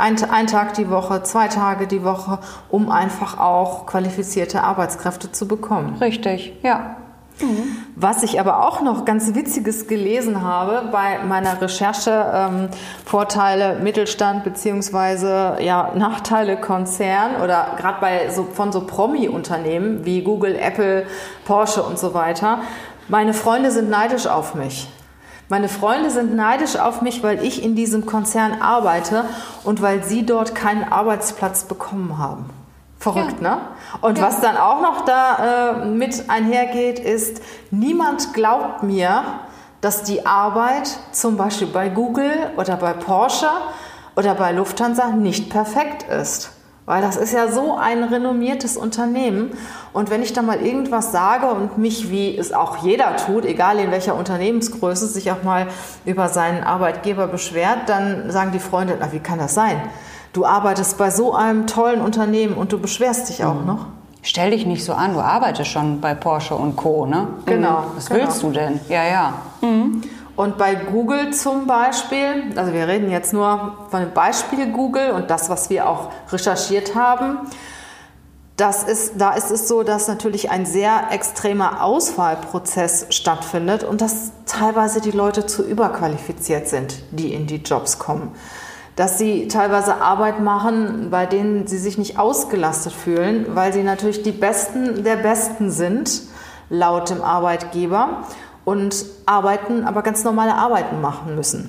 Ein, 0.00 0.16
ein, 0.30 0.46
Tag 0.46 0.74
die 0.74 0.88
Woche, 0.88 1.22
zwei 1.22 1.48
Tage 1.48 1.86
die 1.86 2.02
Woche, 2.02 2.38
um 2.70 2.90
einfach 2.90 3.38
auch 3.38 3.86
qualifizierte 3.86 4.64
Arbeitskräfte 4.64 5.30
zu 5.30 5.46
bekommen. 5.46 5.96
Richtig, 6.00 6.54
ja. 6.62 6.96
Mhm. 7.42 7.76
Was 7.96 8.22
ich 8.22 8.40
aber 8.40 8.66
auch 8.66 8.80
noch 8.80 9.04
ganz 9.04 9.34
Witziges 9.34 9.88
gelesen 9.88 10.42
habe 10.42 10.88
bei 10.90 11.18
meiner 11.26 11.60
Recherche, 11.60 12.24
ähm, 12.34 12.68
Vorteile 13.04 13.78
Mittelstand 13.80 14.44
beziehungsweise 14.44 15.56
ja, 15.60 15.92
Nachteile 15.94 16.56
Konzern 16.56 17.36
oder 17.42 17.74
gerade 17.76 17.98
bei 18.00 18.30
so, 18.30 18.44
von 18.44 18.72
so 18.72 18.86
Promi-Unternehmen 18.86 20.04
wie 20.04 20.22
Google, 20.22 20.56
Apple, 20.56 21.06
Porsche 21.44 21.82
und 21.82 21.98
so 21.98 22.14
weiter. 22.14 22.60
Meine 23.08 23.34
Freunde 23.34 23.70
sind 23.70 23.90
neidisch 23.90 24.26
auf 24.26 24.54
mich. 24.54 24.88
Meine 25.50 25.68
Freunde 25.68 26.10
sind 26.10 26.36
neidisch 26.36 26.76
auf 26.76 27.02
mich, 27.02 27.24
weil 27.24 27.44
ich 27.44 27.64
in 27.64 27.74
diesem 27.74 28.06
Konzern 28.06 28.62
arbeite 28.62 29.24
und 29.64 29.82
weil 29.82 30.04
sie 30.04 30.24
dort 30.24 30.54
keinen 30.54 30.84
Arbeitsplatz 30.84 31.64
bekommen 31.64 32.18
haben. 32.18 32.48
Verrückt, 33.00 33.42
ja. 33.42 33.56
ne? 33.56 33.60
Und 34.00 34.18
ja. 34.18 34.28
was 34.28 34.40
dann 34.40 34.56
auch 34.56 34.80
noch 34.80 35.04
da 35.04 35.80
äh, 35.82 35.86
mit 35.86 36.30
einhergeht, 36.30 37.00
ist, 37.00 37.42
niemand 37.72 38.32
glaubt 38.32 38.84
mir, 38.84 39.24
dass 39.80 40.04
die 40.04 40.24
Arbeit 40.24 40.88
zum 41.10 41.36
Beispiel 41.36 41.66
bei 41.66 41.88
Google 41.88 42.52
oder 42.56 42.76
bei 42.76 42.92
Porsche 42.92 43.50
oder 44.14 44.36
bei 44.36 44.52
Lufthansa 44.52 45.08
nicht 45.08 45.50
perfekt 45.50 46.04
ist. 46.04 46.52
Weil 46.86 47.02
das 47.02 47.16
ist 47.16 47.32
ja 47.32 47.48
so 47.48 47.76
ein 47.76 48.02
renommiertes 48.02 48.76
Unternehmen. 48.76 49.52
Und 49.92 50.10
wenn 50.10 50.22
ich 50.22 50.32
da 50.32 50.42
mal 50.42 50.60
irgendwas 50.60 51.12
sage 51.12 51.46
und 51.46 51.78
mich, 51.78 52.10
wie 52.10 52.36
es 52.36 52.52
auch 52.52 52.78
jeder 52.78 53.16
tut, 53.16 53.44
egal 53.44 53.78
in 53.78 53.90
welcher 53.90 54.14
Unternehmensgröße, 54.14 55.06
sich 55.06 55.30
auch 55.30 55.42
mal 55.42 55.68
über 56.04 56.28
seinen 56.28 56.64
Arbeitgeber 56.64 57.26
beschwert, 57.26 57.88
dann 57.88 58.30
sagen 58.30 58.52
die 58.52 58.58
Freunde, 58.58 58.96
na, 58.98 59.12
wie 59.12 59.20
kann 59.20 59.38
das 59.38 59.54
sein? 59.54 59.80
Du 60.32 60.44
arbeitest 60.46 60.96
bei 60.96 61.10
so 61.10 61.34
einem 61.34 61.66
tollen 61.66 62.00
Unternehmen 62.00 62.54
und 62.54 62.72
du 62.72 62.78
beschwerst 62.78 63.28
dich 63.28 63.44
auch 63.44 63.60
mhm. 63.60 63.66
noch. 63.66 63.86
Stell 64.22 64.50
dich 64.50 64.66
nicht 64.66 64.84
so 64.84 64.92
an, 64.92 65.14
du 65.14 65.20
arbeitest 65.20 65.70
schon 65.70 66.00
bei 66.00 66.14
Porsche 66.14 66.54
und 66.54 66.76
Co. 66.76 67.06
Ne? 67.06 67.28
Genau. 67.46 67.84
Was 67.94 68.06
genau. 68.06 68.20
willst 68.20 68.42
du 68.42 68.50
denn? 68.50 68.80
Ja, 68.88 69.04
ja. 69.04 69.34
Mhm. 69.62 70.02
Und 70.40 70.56
bei 70.56 70.74
Google 70.74 71.34
zum 71.34 71.66
Beispiel, 71.66 72.54
also 72.56 72.72
wir 72.72 72.88
reden 72.88 73.10
jetzt 73.10 73.34
nur 73.34 73.74
von 73.90 74.00
dem 74.00 74.14
Beispiel 74.14 74.72
Google 74.72 75.10
und 75.10 75.28
das, 75.28 75.50
was 75.50 75.68
wir 75.68 75.86
auch 75.86 76.08
recherchiert 76.32 76.94
haben, 76.94 77.40
das 78.56 78.82
ist, 78.82 79.20
da 79.20 79.32
ist 79.34 79.50
es 79.50 79.68
so, 79.68 79.82
dass 79.82 80.08
natürlich 80.08 80.50
ein 80.50 80.64
sehr 80.64 81.08
extremer 81.10 81.84
Auswahlprozess 81.84 83.08
stattfindet 83.10 83.84
und 83.84 84.00
dass 84.00 84.30
teilweise 84.46 85.02
die 85.02 85.10
Leute 85.10 85.44
zu 85.44 85.62
überqualifiziert 85.62 86.68
sind, 86.68 87.02
die 87.10 87.34
in 87.34 87.46
die 87.46 87.56
Jobs 87.56 87.98
kommen. 87.98 88.34
Dass 88.96 89.18
sie 89.18 89.46
teilweise 89.46 89.96
Arbeit 89.96 90.40
machen, 90.40 91.10
bei 91.10 91.26
denen 91.26 91.66
sie 91.66 91.76
sich 91.76 91.98
nicht 91.98 92.18
ausgelastet 92.18 92.94
fühlen, 92.94 93.44
weil 93.50 93.74
sie 93.74 93.82
natürlich 93.82 94.22
die 94.22 94.32
Besten 94.32 95.04
der 95.04 95.16
Besten 95.16 95.70
sind, 95.70 96.22
laut 96.70 97.10
dem 97.10 97.20
Arbeitgeber, 97.20 98.22
und 98.64 99.04
arbeiten, 99.26 99.84
aber 99.84 100.02
ganz 100.02 100.24
normale 100.24 100.54
Arbeiten 100.54 101.00
machen 101.00 101.34
müssen. 101.34 101.68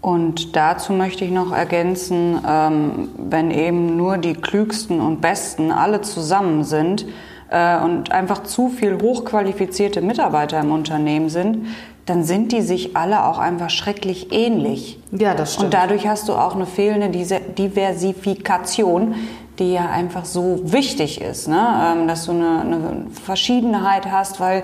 Und 0.00 0.54
dazu 0.54 0.92
möchte 0.92 1.24
ich 1.24 1.30
noch 1.30 1.52
ergänzen, 1.52 2.40
ähm, 2.48 3.08
wenn 3.16 3.50
eben 3.50 3.96
nur 3.96 4.18
die 4.18 4.34
Klügsten 4.34 5.00
und 5.00 5.20
Besten 5.20 5.72
alle 5.72 6.02
zusammen 6.02 6.62
sind 6.62 7.04
äh, 7.50 7.80
und 7.80 8.12
einfach 8.12 8.44
zu 8.44 8.68
viel 8.68 9.00
hochqualifizierte 9.00 10.00
Mitarbeiter 10.00 10.60
im 10.60 10.70
Unternehmen 10.70 11.28
sind, 11.28 11.66
dann 12.06 12.24
sind 12.24 12.52
die 12.52 12.62
sich 12.62 12.96
alle 12.96 13.24
auch 13.24 13.38
einfach 13.38 13.70
schrecklich 13.70 14.32
ähnlich. 14.32 15.00
Ja, 15.10 15.34
das 15.34 15.54
stimmt. 15.54 15.66
Und 15.66 15.74
dadurch 15.74 16.06
hast 16.06 16.28
du 16.28 16.34
auch 16.34 16.54
eine 16.54 16.66
fehlende 16.66 17.10
Diversifikation, 17.10 19.16
die 19.58 19.72
ja 19.72 19.90
einfach 19.90 20.24
so 20.24 20.60
wichtig 20.62 21.20
ist, 21.20 21.48
ne? 21.48 21.94
Ähm, 21.96 22.08
dass 22.08 22.26
du 22.26 22.32
eine, 22.32 22.60
eine 22.60 23.06
Verschiedenheit 23.24 24.10
hast, 24.10 24.40
weil 24.40 24.62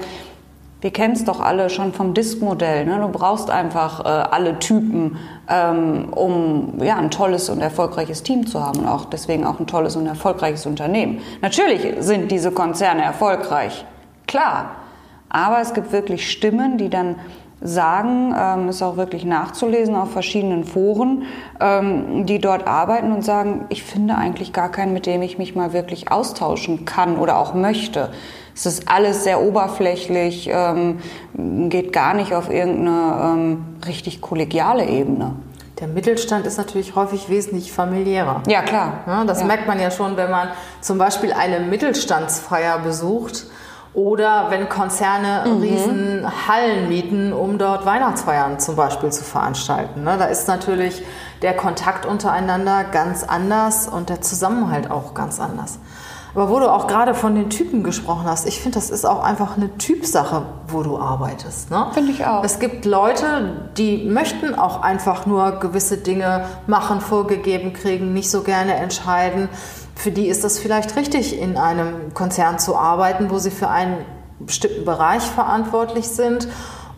wir 0.85 0.91
kennen 0.91 1.14
es 1.14 1.25
doch 1.25 1.41
alle 1.41 1.71
schon 1.71 1.95
vom 1.95 2.12
Disk-Modell. 2.12 2.85
Ne? 2.85 2.99
Du 3.00 3.09
brauchst 3.09 3.49
einfach 3.49 4.05
äh, 4.05 4.07
alle 4.07 4.59
Typen, 4.59 5.17
ähm, 5.49 6.11
um 6.11 6.75
ja, 6.83 6.97
ein 6.97 7.11
tolles 7.11 7.49
und 7.49 7.62
erfolgreiches 7.62 8.23
Team 8.23 8.47
zu 8.47 8.62
haben 8.62 8.81
und 8.81 8.88
auch 8.88 9.07
deswegen 9.07 9.47
auch 9.47 9.59
ein 9.59 9.67
tolles 9.67 9.97
und 9.97 10.07
erfolgreiches 10.07 10.67
Unternehmen. 10.67 11.23
Natürlich 11.41 11.95
sind 12.00 12.31
diese 12.31 12.50
Konzerne 12.50 13.03
erfolgreich, 13.03 13.87
klar. 14.26 14.73
Aber 15.31 15.62
es 15.62 15.73
gibt 15.73 15.91
wirklich 15.91 16.31
Stimmen, 16.31 16.76
die 16.76 16.91
dann 16.91 17.17
sagen, 17.62 18.35
ähm, 18.38 18.69
ist 18.69 18.83
auch 18.83 18.99
wirklich 18.99 19.25
nachzulesen 19.25 19.95
auf 19.97 20.11
verschiedenen 20.11 20.64
Foren, 20.64 21.23
ähm, 21.61 22.26
die 22.26 22.41
dort 22.41 22.67
arbeiten 22.67 23.11
und 23.11 23.25
sagen, 23.25 23.64
ich 23.71 23.83
finde 23.83 24.17
eigentlich 24.17 24.53
gar 24.53 24.71
keinen, 24.71 24.93
mit 24.93 25.07
dem 25.07 25.23
ich 25.23 25.38
mich 25.38 25.57
mal 25.57 25.73
wirklich 25.73 26.12
austauschen 26.12 26.85
kann 26.85 27.17
oder 27.17 27.38
auch 27.38 27.55
möchte. 27.55 28.11
Es 28.54 28.66
ist 28.66 28.88
alles 28.88 29.25
sehr 29.25 29.42
oberflächlich, 29.42 30.49
ähm, 30.50 31.00
geht 31.68 31.92
gar 31.92 32.14
nicht 32.14 32.34
auf 32.34 32.50
irgendeine 32.50 33.34
ähm, 33.34 33.64
richtig 33.87 34.20
kollegiale 34.20 34.87
Ebene. 34.87 35.32
Der 35.80 35.88
Mittelstand 35.88 36.46
ist 36.46 36.56
natürlich 36.56 36.94
häufig 36.94 37.28
wesentlich 37.28 37.73
familiärer. 37.73 38.42
Ja, 38.46 38.62
klar. 38.62 39.00
Ja, 39.06 39.25
das 39.25 39.40
ja. 39.40 39.46
merkt 39.46 39.66
man 39.66 39.80
ja 39.80 39.90
schon, 39.90 40.16
wenn 40.16 40.30
man 40.30 40.50
zum 40.80 40.99
Beispiel 40.99 41.32
eine 41.32 41.58
Mittelstandsfeier 41.61 42.78
besucht 42.78 43.46
oder 43.92 44.50
wenn 44.50 44.68
Konzerne 44.68 45.44
mhm. 45.46 45.61
riesen 45.61 46.49
Hallen 46.49 46.88
mieten, 46.88 47.32
um 47.32 47.58
dort 47.58 47.87
Weihnachtsfeiern 47.87 48.61
zum 48.61 48.76
Beispiel 48.76 49.11
zu 49.11 49.25
veranstalten. 49.25 50.04
Ne? 50.04 50.16
Da 50.16 50.26
ist 50.26 50.46
natürlich 50.46 51.02
der 51.42 51.54
Kontakt 51.54 52.06
untereinander 52.06 52.84
ganz 52.84 53.25
anders 53.25 53.88
und 53.88 54.11
der 54.11 54.20
Zusammenhalt 54.20 54.90
auch 54.90 55.12
ganz 55.14 55.40
anders. 55.40 55.78
Aber 56.35 56.50
wo 56.50 56.59
du 56.59 56.71
auch 56.71 56.88
gerade 56.88 57.14
von 57.14 57.35
den 57.37 57.49
Typen 57.49 57.85
gesprochen 57.85 58.25
hast, 58.25 58.47
ich 58.47 58.61
finde, 58.61 58.76
das 58.76 58.91
ist 58.91 59.05
auch 59.05 59.23
einfach 59.23 59.57
eine 59.57 59.76
Typsache, 59.79 60.43
wo 60.67 60.83
du 60.83 60.99
arbeitest. 60.99 61.71
Ne? 61.71 61.87
Finde 61.93 62.11
ich 62.11 62.26
auch. 62.26 62.43
Es 62.43 62.59
gibt 62.59 62.85
Leute, 62.85 63.69
die 63.76 64.05
möchten 64.09 64.55
auch 64.55 64.83
einfach 64.83 65.26
nur 65.26 65.61
gewisse 65.61 65.97
Dinge 65.97 66.47
machen, 66.67 67.00
vorgegeben 67.00 67.73
kriegen, 67.73 68.12
nicht 68.12 68.31
so 68.31 68.43
gerne 68.43 68.75
entscheiden. 68.75 69.49
Für 69.95 70.11
die 70.11 70.26
ist 70.26 70.43
das 70.43 70.59
vielleicht 70.59 70.97
richtig, 70.97 71.41
in 71.41 71.57
einem 71.57 72.12
Konzern 72.14 72.59
zu 72.59 72.76
arbeiten, 72.76 73.31
wo 73.31 73.38
sie 73.38 73.53
für 73.53 73.69
einen 73.69 74.05
bestimmten 74.41 74.85
Bereich 74.85 75.23
verantwortlich 75.23 76.09
sind 76.09 76.49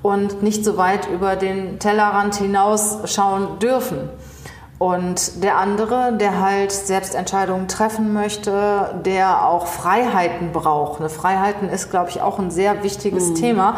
und 0.02 0.43
nicht 0.43 0.64
so 0.64 0.78
weit 0.78 1.09
über 1.11 1.37
den 1.37 1.78
Tellerrand 1.78 2.37
hinaus 2.37 2.99
schauen 3.05 3.59
dürfen. 3.59 4.09
Und 4.78 5.42
der 5.42 5.56
andere, 5.56 6.12
der 6.12 6.38
halt 6.40 6.71
selbst 6.71 7.14
Entscheidungen 7.14 7.66
treffen 7.66 8.12
möchte, 8.12 9.00
der 9.06 9.49
auch 9.49 9.66
Freiheiten 9.66 10.52
braucht. 10.52 11.00
Ne, 11.00 11.09
Freiheiten 11.09 11.71
ist, 11.71 11.90
glaube 11.90 12.11
ich, 12.11 12.21
auch 12.21 12.38
ein 12.38 12.50
sehr 12.50 12.83
wichtiges 12.83 13.30
mhm. 13.30 13.35
Thema. 13.37 13.76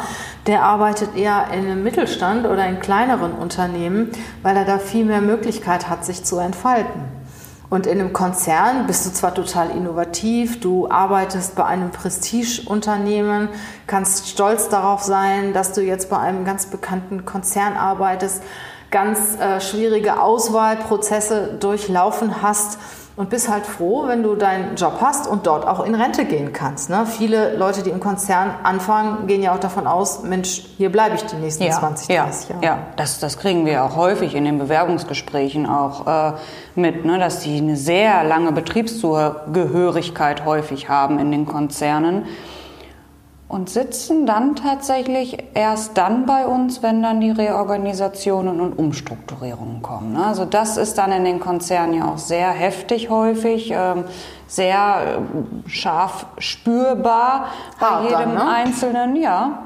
Der 0.48 0.64
arbeitet 0.64 1.14
eher 1.14 1.46
in 1.52 1.60
einem 1.60 1.84
Mittelstand 1.84 2.46
oder 2.46 2.66
in 2.66 2.80
kleineren 2.80 3.32
Unternehmen, 3.32 4.10
weil 4.42 4.56
er 4.56 4.64
da 4.64 4.78
viel 4.78 5.04
mehr 5.04 5.20
Möglichkeit 5.20 5.88
hat, 5.88 6.04
sich 6.04 6.24
zu 6.24 6.38
entfalten. 6.38 7.18
Und 7.70 7.86
in 7.86 8.00
einem 8.00 8.14
Konzern 8.14 8.86
bist 8.86 9.04
du 9.06 9.10
zwar 9.10 9.34
total 9.34 9.70
innovativ, 9.70 10.58
du 10.58 10.90
arbeitest 10.90 11.54
bei 11.54 11.66
einem 11.66 11.90
Prestigeunternehmen, 11.90 13.50
kannst 13.86 14.28
stolz 14.28 14.70
darauf 14.70 15.02
sein, 15.02 15.52
dass 15.52 15.74
du 15.74 15.82
jetzt 15.82 16.08
bei 16.08 16.18
einem 16.18 16.46
ganz 16.46 16.66
bekannten 16.66 17.26
Konzern 17.26 17.76
arbeitest, 17.76 18.42
ganz 18.90 19.38
äh, 19.38 19.60
schwierige 19.60 20.20
Auswahlprozesse 20.20 21.56
durchlaufen 21.60 22.42
hast 22.42 22.78
und 23.18 23.30
bist 23.30 23.48
halt 23.48 23.66
froh, 23.66 24.04
wenn 24.06 24.22
du 24.22 24.36
deinen 24.36 24.76
Job 24.76 24.98
hast 25.00 25.26
und 25.26 25.44
dort 25.44 25.66
auch 25.66 25.84
in 25.84 25.96
Rente 25.96 26.24
gehen 26.24 26.52
kannst. 26.52 26.88
Ne? 26.88 27.04
Viele 27.04 27.56
Leute, 27.56 27.82
die 27.82 27.90
im 27.90 27.98
Konzern 27.98 28.54
anfangen, 28.62 29.26
gehen 29.26 29.42
ja 29.42 29.52
auch 29.54 29.58
davon 29.58 29.88
aus, 29.88 30.22
Mensch, 30.22 30.66
hier 30.76 30.92
bleibe 30.92 31.16
ich 31.16 31.24
die 31.24 31.34
nächsten 31.34 31.64
ja, 31.64 31.72
20, 31.72 32.16
30 32.16 32.48
Jahre. 32.50 32.64
Ja, 32.64 32.78
das, 32.94 33.18
das 33.18 33.36
kriegen 33.36 33.66
wir 33.66 33.82
auch 33.82 33.96
häufig 33.96 34.36
in 34.36 34.44
den 34.44 34.58
Bewerbungsgesprächen 34.60 35.66
auch 35.66 36.06
äh, 36.06 36.32
mit, 36.76 37.04
ne? 37.04 37.18
dass 37.18 37.40
die 37.40 37.58
eine 37.58 37.76
sehr 37.76 38.22
lange 38.22 38.52
Betriebszugehörigkeit 38.52 40.44
häufig 40.44 40.88
haben 40.88 41.18
in 41.18 41.32
den 41.32 41.44
Konzernen 41.44 42.24
und 43.48 43.70
sitzen 43.70 44.26
dann 44.26 44.56
tatsächlich 44.56 45.38
erst 45.54 45.96
dann 45.96 46.26
bei 46.26 46.46
uns, 46.46 46.82
wenn 46.82 47.02
dann 47.02 47.20
die 47.20 47.30
Reorganisationen 47.30 48.60
und 48.60 48.78
Umstrukturierungen 48.78 49.80
kommen. 49.80 50.12
Ne? 50.12 50.26
Also 50.26 50.44
das 50.44 50.76
ist 50.76 50.98
dann 50.98 51.12
in 51.12 51.24
den 51.24 51.40
Konzernen 51.40 51.94
ja 51.94 52.04
auch 52.12 52.18
sehr 52.18 52.50
heftig 52.50 53.08
häufig, 53.08 53.72
ähm, 53.74 54.04
sehr 54.46 55.20
äh, 55.64 55.68
scharf 55.68 56.26
spürbar 56.36 57.46
bei 57.80 57.86
Hart 57.86 58.04
jedem 58.04 58.18
dann, 58.18 58.34
ne? 58.34 58.48
Einzelnen, 58.48 59.16
ja. 59.16 59.62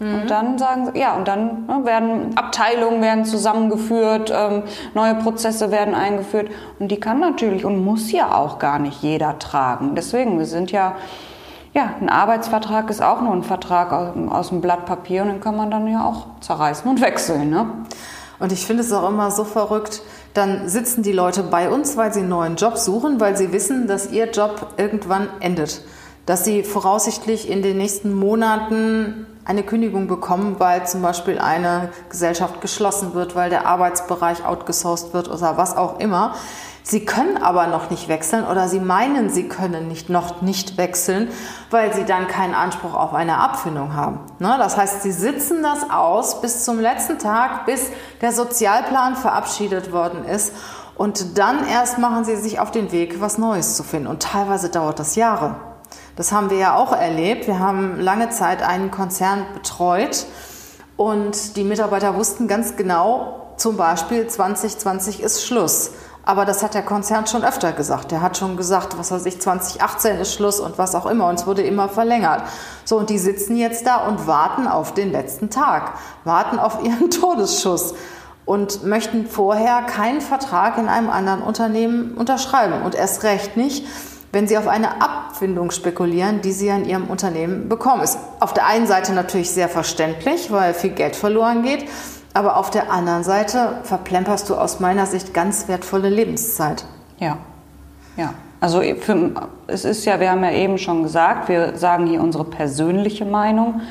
Mhm. 0.00 0.14
Und 0.14 0.30
dann 0.30 0.58
sagen 0.58 0.90
sie, 0.92 1.00
ja, 1.00 1.14
und 1.14 1.26
dann 1.26 1.66
ne, 1.66 1.80
werden 1.84 2.36
Abteilungen 2.36 3.00
werden 3.00 3.24
zusammengeführt, 3.24 4.32
ähm, 4.36 4.64
neue 4.92 5.14
Prozesse 5.14 5.70
werden 5.70 5.94
eingeführt. 5.94 6.50
Und 6.78 6.90
die 6.90 7.00
kann 7.00 7.20
natürlich 7.20 7.64
und 7.64 7.82
muss 7.82 8.12
ja 8.12 8.34
auch 8.34 8.58
gar 8.58 8.78
nicht 8.78 9.02
jeder 9.02 9.38
tragen. 9.38 9.94
Deswegen, 9.94 10.38
wir 10.38 10.46
sind 10.46 10.72
ja 10.72 10.94
ja, 11.74 11.94
ein 12.00 12.08
Arbeitsvertrag 12.08 12.88
ist 12.88 13.02
auch 13.02 13.20
nur 13.20 13.32
ein 13.32 13.42
Vertrag 13.42 13.92
aus, 13.92 14.16
aus 14.30 14.48
dem 14.50 14.60
Blatt 14.60 14.86
Papier 14.86 15.22
und 15.22 15.28
den 15.28 15.40
kann 15.40 15.56
man 15.56 15.70
dann 15.70 15.86
ja 15.88 16.04
auch 16.04 16.26
zerreißen 16.40 16.88
und 16.88 17.00
wechseln. 17.00 17.50
Ne? 17.50 17.66
Und 18.38 18.52
ich 18.52 18.64
finde 18.64 18.82
es 18.82 18.92
auch 18.92 19.08
immer 19.08 19.30
so 19.30 19.44
verrückt, 19.44 20.02
dann 20.34 20.68
sitzen 20.68 21.02
die 21.02 21.12
Leute 21.12 21.42
bei 21.42 21.68
uns, 21.68 21.96
weil 21.96 22.12
sie 22.12 22.20
einen 22.20 22.28
neuen 22.28 22.56
Job 22.56 22.78
suchen, 22.78 23.20
weil 23.20 23.36
sie 23.36 23.52
wissen, 23.52 23.88
dass 23.88 24.10
ihr 24.10 24.30
Job 24.30 24.74
irgendwann 24.76 25.28
endet. 25.40 25.82
Dass 26.26 26.44
sie 26.44 26.62
voraussichtlich 26.62 27.50
in 27.50 27.62
den 27.62 27.76
nächsten 27.76 28.14
Monaten 28.14 29.26
eine 29.44 29.62
Kündigung 29.62 30.06
bekommen, 30.06 30.56
weil 30.58 30.86
zum 30.86 31.02
Beispiel 31.02 31.38
eine 31.38 31.90
Gesellschaft 32.08 32.60
geschlossen 32.60 33.14
wird, 33.14 33.34
weil 33.34 33.50
der 33.50 33.66
Arbeitsbereich 33.66 34.44
outgesourced 34.44 35.12
wird 35.12 35.28
oder 35.28 35.56
was 35.56 35.76
auch 35.76 36.00
immer. 36.00 36.34
Sie 36.86 37.06
können 37.06 37.38
aber 37.42 37.66
noch 37.66 37.88
nicht 37.88 38.08
wechseln 38.08 38.44
oder 38.44 38.68
Sie 38.68 38.78
meinen, 38.78 39.30
Sie 39.30 39.48
können 39.48 39.88
nicht, 39.88 40.10
noch 40.10 40.42
nicht 40.42 40.76
wechseln, 40.76 41.30
weil 41.70 41.94
Sie 41.94 42.04
dann 42.04 42.28
keinen 42.28 42.54
Anspruch 42.54 42.92
auf 42.92 43.14
eine 43.14 43.38
Abfindung 43.38 43.94
haben. 43.94 44.20
Ne? 44.38 44.54
Das 44.58 44.76
heißt, 44.76 45.02
Sie 45.02 45.12
sitzen 45.12 45.62
das 45.62 45.90
aus 45.90 46.42
bis 46.42 46.64
zum 46.64 46.78
letzten 46.78 47.18
Tag, 47.18 47.64
bis 47.64 47.90
der 48.20 48.32
Sozialplan 48.32 49.16
verabschiedet 49.16 49.92
worden 49.92 50.26
ist. 50.26 50.52
Und 50.94 51.38
dann 51.38 51.66
erst 51.66 51.98
machen 51.98 52.24
Sie 52.26 52.36
sich 52.36 52.60
auf 52.60 52.70
den 52.70 52.92
Weg, 52.92 53.18
was 53.18 53.38
Neues 53.38 53.76
zu 53.76 53.82
finden. 53.82 54.06
Und 54.06 54.22
teilweise 54.22 54.68
dauert 54.68 54.98
das 54.98 55.16
Jahre. 55.16 55.56
Das 56.16 56.30
haben 56.30 56.50
wir 56.50 56.58
ja 56.58 56.76
auch 56.76 56.92
erlebt. 56.92 57.46
Wir 57.46 57.58
haben 57.58 57.98
lange 58.00 58.30
Zeit 58.30 58.62
einen 58.62 58.90
Konzern 58.90 59.46
betreut 59.54 60.26
und 60.96 61.56
die 61.56 61.64
Mitarbeiter 61.64 62.14
wussten 62.14 62.46
ganz 62.46 62.76
genau, 62.76 63.54
zum 63.56 63.76
Beispiel 63.76 64.26
2020 64.26 65.20
ist 65.20 65.44
Schluss. 65.44 65.90
Aber 66.26 66.46
das 66.46 66.62
hat 66.62 66.72
der 66.74 66.82
Konzern 66.82 67.26
schon 67.26 67.44
öfter 67.44 67.72
gesagt. 67.72 68.10
Der 68.10 68.22
hat 68.22 68.38
schon 68.38 68.56
gesagt, 68.56 68.96
was 68.96 69.10
weiß 69.10 69.26
ich, 69.26 69.40
2018 69.40 70.18
ist 70.18 70.32
Schluss 70.32 70.58
und 70.58 70.78
was 70.78 70.94
auch 70.94 71.04
immer. 71.04 71.28
Und 71.28 71.38
es 71.38 71.46
wurde 71.46 71.62
immer 71.62 71.88
verlängert. 71.88 72.44
So, 72.84 72.96
und 72.96 73.10
die 73.10 73.18
sitzen 73.18 73.56
jetzt 73.56 73.86
da 73.86 74.06
und 74.06 74.26
warten 74.26 74.66
auf 74.66 74.94
den 74.94 75.12
letzten 75.12 75.50
Tag, 75.50 75.94
warten 76.24 76.58
auf 76.58 76.82
ihren 76.82 77.10
Todesschuss 77.10 77.94
und 78.46 78.84
möchten 78.84 79.26
vorher 79.26 79.82
keinen 79.82 80.22
Vertrag 80.22 80.78
in 80.78 80.88
einem 80.88 81.10
anderen 81.10 81.42
Unternehmen 81.42 82.14
unterschreiben. 82.14 82.82
Und 82.82 82.94
erst 82.94 83.22
recht 83.24 83.58
nicht, 83.58 83.86
wenn 84.34 84.48
sie 84.48 84.58
auf 84.58 84.66
eine 84.66 85.00
Abfindung 85.00 85.70
spekulieren, 85.70 86.42
die 86.42 86.52
sie 86.52 86.70
an 86.70 86.84
ihrem 86.84 87.06
Unternehmen 87.06 87.68
bekommen. 87.68 88.02
Ist 88.02 88.18
auf 88.40 88.52
der 88.52 88.66
einen 88.66 88.86
Seite 88.86 89.12
natürlich 89.12 89.50
sehr 89.50 89.68
verständlich, 89.68 90.50
weil 90.50 90.74
viel 90.74 90.90
Geld 90.90 91.16
verloren 91.16 91.62
geht. 91.62 91.88
Aber 92.34 92.56
auf 92.56 92.70
der 92.70 92.90
anderen 92.90 93.22
Seite 93.22 93.78
verplemperst 93.84 94.50
du 94.50 94.56
aus 94.56 94.80
meiner 94.80 95.06
Sicht 95.06 95.32
ganz 95.32 95.68
wertvolle 95.68 96.08
Lebenszeit. 96.08 96.84
Ja, 97.18 97.38
ja. 98.16 98.34
Also 98.60 98.80
für, 98.80 99.30
es 99.66 99.84
ist 99.84 100.04
ja, 100.04 100.18
wir 100.20 100.30
haben 100.30 100.42
ja 100.42 100.50
eben 100.50 100.78
schon 100.78 101.02
gesagt, 101.02 101.48
wir 101.48 101.76
sagen 101.76 102.06
hier 102.06 102.20
unsere 102.22 102.44
persönliche 102.44 103.24
Meinung. 103.24 103.82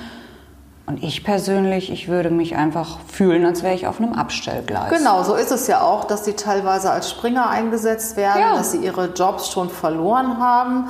Und 0.86 1.02
ich 1.02 1.24
persönlich, 1.24 1.91
ich 1.91 2.10
würde 2.10 2.30
mich 2.30 2.56
einfach 2.58 3.00
fühlen, 3.08 3.46
als 3.46 3.63
wäre 3.63 3.74
ich 3.74 3.88
auf 3.88 4.02
einem 4.02 4.13
Abstellgleis. 4.13 4.89
Genau, 4.89 5.24
so 5.24 5.36
ist 5.36 5.52
es 5.52 5.67
ja 5.67 5.82
auch, 5.82 6.04
dass 6.04 6.26
sie 6.26 6.34
teilweise 6.34 6.91
als 6.91 7.10
Springer 7.10 7.50
eingesetzt 7.50 8.17
werden, 8.17 8.41
ja. 8.41 8.56
dass 8.58 8.74
sie 8.74 8.80
ihre 8.80 9.13
Jobs 9.13 9.50
schon 9.50 9.69
verloren 9.69 10.39
haben 10.39 10.89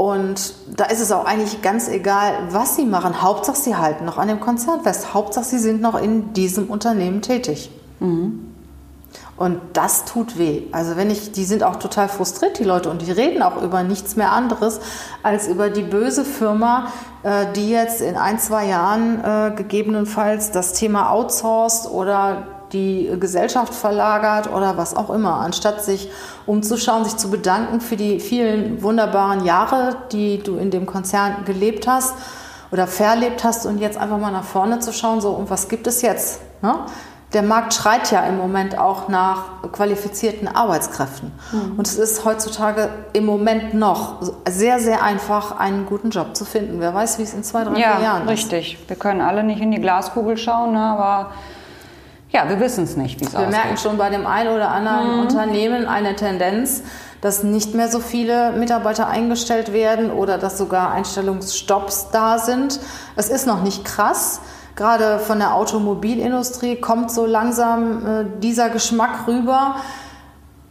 und 0.00 0.54
da 0.78 0.86
ist 0.86 1.00
es 1.00 1.12
auch 1.12 1.26
eigentlich 1.26 1.60
ganz 1.60 1.86
egal, 1.86 2.32
was 2.48 2.74
sie 2.74 2.86
machen. 2.86 3.20
Hauptsache, 3.20 3.58
sie 3.58 3.76
halten 3.76 4.06
noch 4.06 4.16
an 4.16 4.28
dem 4.28 4.40
Konzern 4.40 4.80
fest. 4.80 5.12
Hauptsache, 5.12 5.44
sie 5.44 5.58
sind 5.58 5.82
noch 5.82 6.00
in 6.00 6.32
diesem 6.32 6.70
Unternehmen 6.70 7.20
tätig. 7.20 7.70
Mhm. 7.98 8.49
Und 9.40 9.58
das 9.72 10.04
tut 10.04 10.36
weh. 10.36 10.64
Also 10.70 10.98
wenn 10.98 11.10
ich, 11.10 11.32
die 11.32 11.44
sind 11.44 11.64
auch 11.64 11.76
total 11.76 12.10
frustriert, 12.10 12.58
die 12.58 12.64
Leute, 12.64 12.90
und 12.90 13.00
die 13.00 13.10
reden 13.10 13.42
auch 13.42 13.62
über 13.62 13.82
nichts 13.82 14.14
mehr 14.14 14.32
anderes 14.32 14.80
als 15.22 15.48
über 15.48 15.70
die 15.70 15.80
böse 15.80 16.26
Firma, 16.26 16.88
äh, 17.22 17.46
die 17.56 17.70
jetzt 17.70 18.02
in 18.02 18.18
ein, 18.18 18.38
zwei 18.38 18.66
Jahren 18.66 19.24
äh, 19.24 19.52
gegebenenfalls 19.56 20.50
das 20.50 20.74
Thema 20.74 21.10
outsourced 21.10 21.90
oder 21.90 22.48
die 22.74 23.10
Gesellschaft 23.18 23.72
verlagert 23.72 24.52
oder 24.52 24.76
was 24.76 24.94
auch 24.94 25.08
immer, 25.08 25.36
anstatt 25.36 25.82
sich 25.82 26.10
umzuschauen, 26.44 27.04
sich 27.04 27.16
zu 27.16 27.30
bedanken 27.30 27.80
für 27.80 27.96
die 27.96 28.20
vielen 28.20 28.82
wunderbaren 28.82 29.46
Jahre, 29.46 29.96
die 30.12 30.42
du 30.42 30.58
in 30.58 30.70
dem 30.70 30.84
Konzern 30.84 31.46
gelebt 31.46 31.88
hast 31.88 32.14
oder 32.72 32.86
verlebt 32.86 33.42
hast 33.42 33.64
und 33.64 33.78
jetzt 33.78 33.96
einfach 33.96 34.18
mal 34.18 34.32
nach 34.32 34.44
vorne 34.44 34.80
zu 34.80 34.92
schauen, 34.92 35.22
so, 35.22 35.30
und 35.30 35.48
was 35.48 35.68
gibt 35.70 35.86
es 35.86 36.02
jetzt? 36.02 36.42
Ne? 36.60 36.74
Der 37.32 37.42
Markt 37.42 37.74
schreit 37.74 38.10
ja 38.10 38.24
im 38.24 38.36
Moment 38.36 38.76
auch 38.76 39.08
nach 39.08 39.62
qualifizierten 39.72 40.48
Arbeitskräften. 40.48 41.30
Mhm. 41.52 41.78
Und 41.78 41.86
es 41.86 41.96
ist 41.96 42.24
heutzutage 42.24 42.88
im 43.12 43.24
Moment 43.24 43.74
noch 43.74 44.20
sehr, 44.48 44.80
sehr 44.80 45.02
einfach, 45.02 45.58
einen 45.58 45.86
guten 45.86 46.10
Job 46.10 46.34
zu 46.36 46.44
finden. 46.44 46.80
Wer 46.80 46.92
weiß, 46.92 47.18
wie 47.18 47.22
es 47.22 47.34
in 47.34 47.44
zwei, 47.44 47.64
drei 47.64 47.78
ja, 47.78 48.00
Jahren 48.00 48.22
ist. 48.24 48.30
Richtig. 48.30 48.78
Wir 48.88 48.96
können 48.96 49.20
alle 49.20 49.44
nicht 49.44 49.60
in 49.60 49.70
die 49.70 49.80
Glaskugel 49.80 50.36
schauen, 50.36 50.72
ne, 50.72 50.80
aber 50.80 51.30
ja, 52.30 52.48
wir 52.48 52.60
wissen 52.60 52.84
es 52.84 52.96
nicht, 52.96 53.20
wie 53.20 53.24
es 53.24 53.34
aussieht. 53.34 53.50
Wir 53.50 53.56
merken 53.56 53.76
schon 53.76 53.96
bei 53.96 54.10
dem 54.10 54.26
einen 54.26 54.54
oder 54.54 54.70
anderen 54.70 55.16
mhm. 55.16 55.20
Unternehmen 55.20 55.86
eine 55.86 56.16
Tendenz, 56.16 56.82
dass 57.20 57.42
nicht 57.42 57.74
mehr 57.74 57.88
so 57.88 58.00
viele 58.00 58.52
Mitarbeiter 58.52 59.08
eingestellt 59.08 59.72
werden 59.72 60.10
oder 60.10 60.38
dass 60.38 60.58
sogar 60.58 60.92
Einstellungsstopps 60.92 62.08
da 62.12 62.38
sind. 62.38 62.80
Es 63.16 63.28
ist 63.28 63.46
noch 63.46 63.62
nicht 63.62 63.84
krass. 63.84 64.40
Gerade 64.76 65.18
von 65.18 65.38
der 65.38 65.54
Automobilindustrie 65.54 66.76
kommt 66.76 67.10
so 67.10 67.26
langsam 67.26 68.06
äh, 68.06 68.24
dieser 68.40 68.70
Geschmack 68.70 69.26
rüber. 69.26 69.76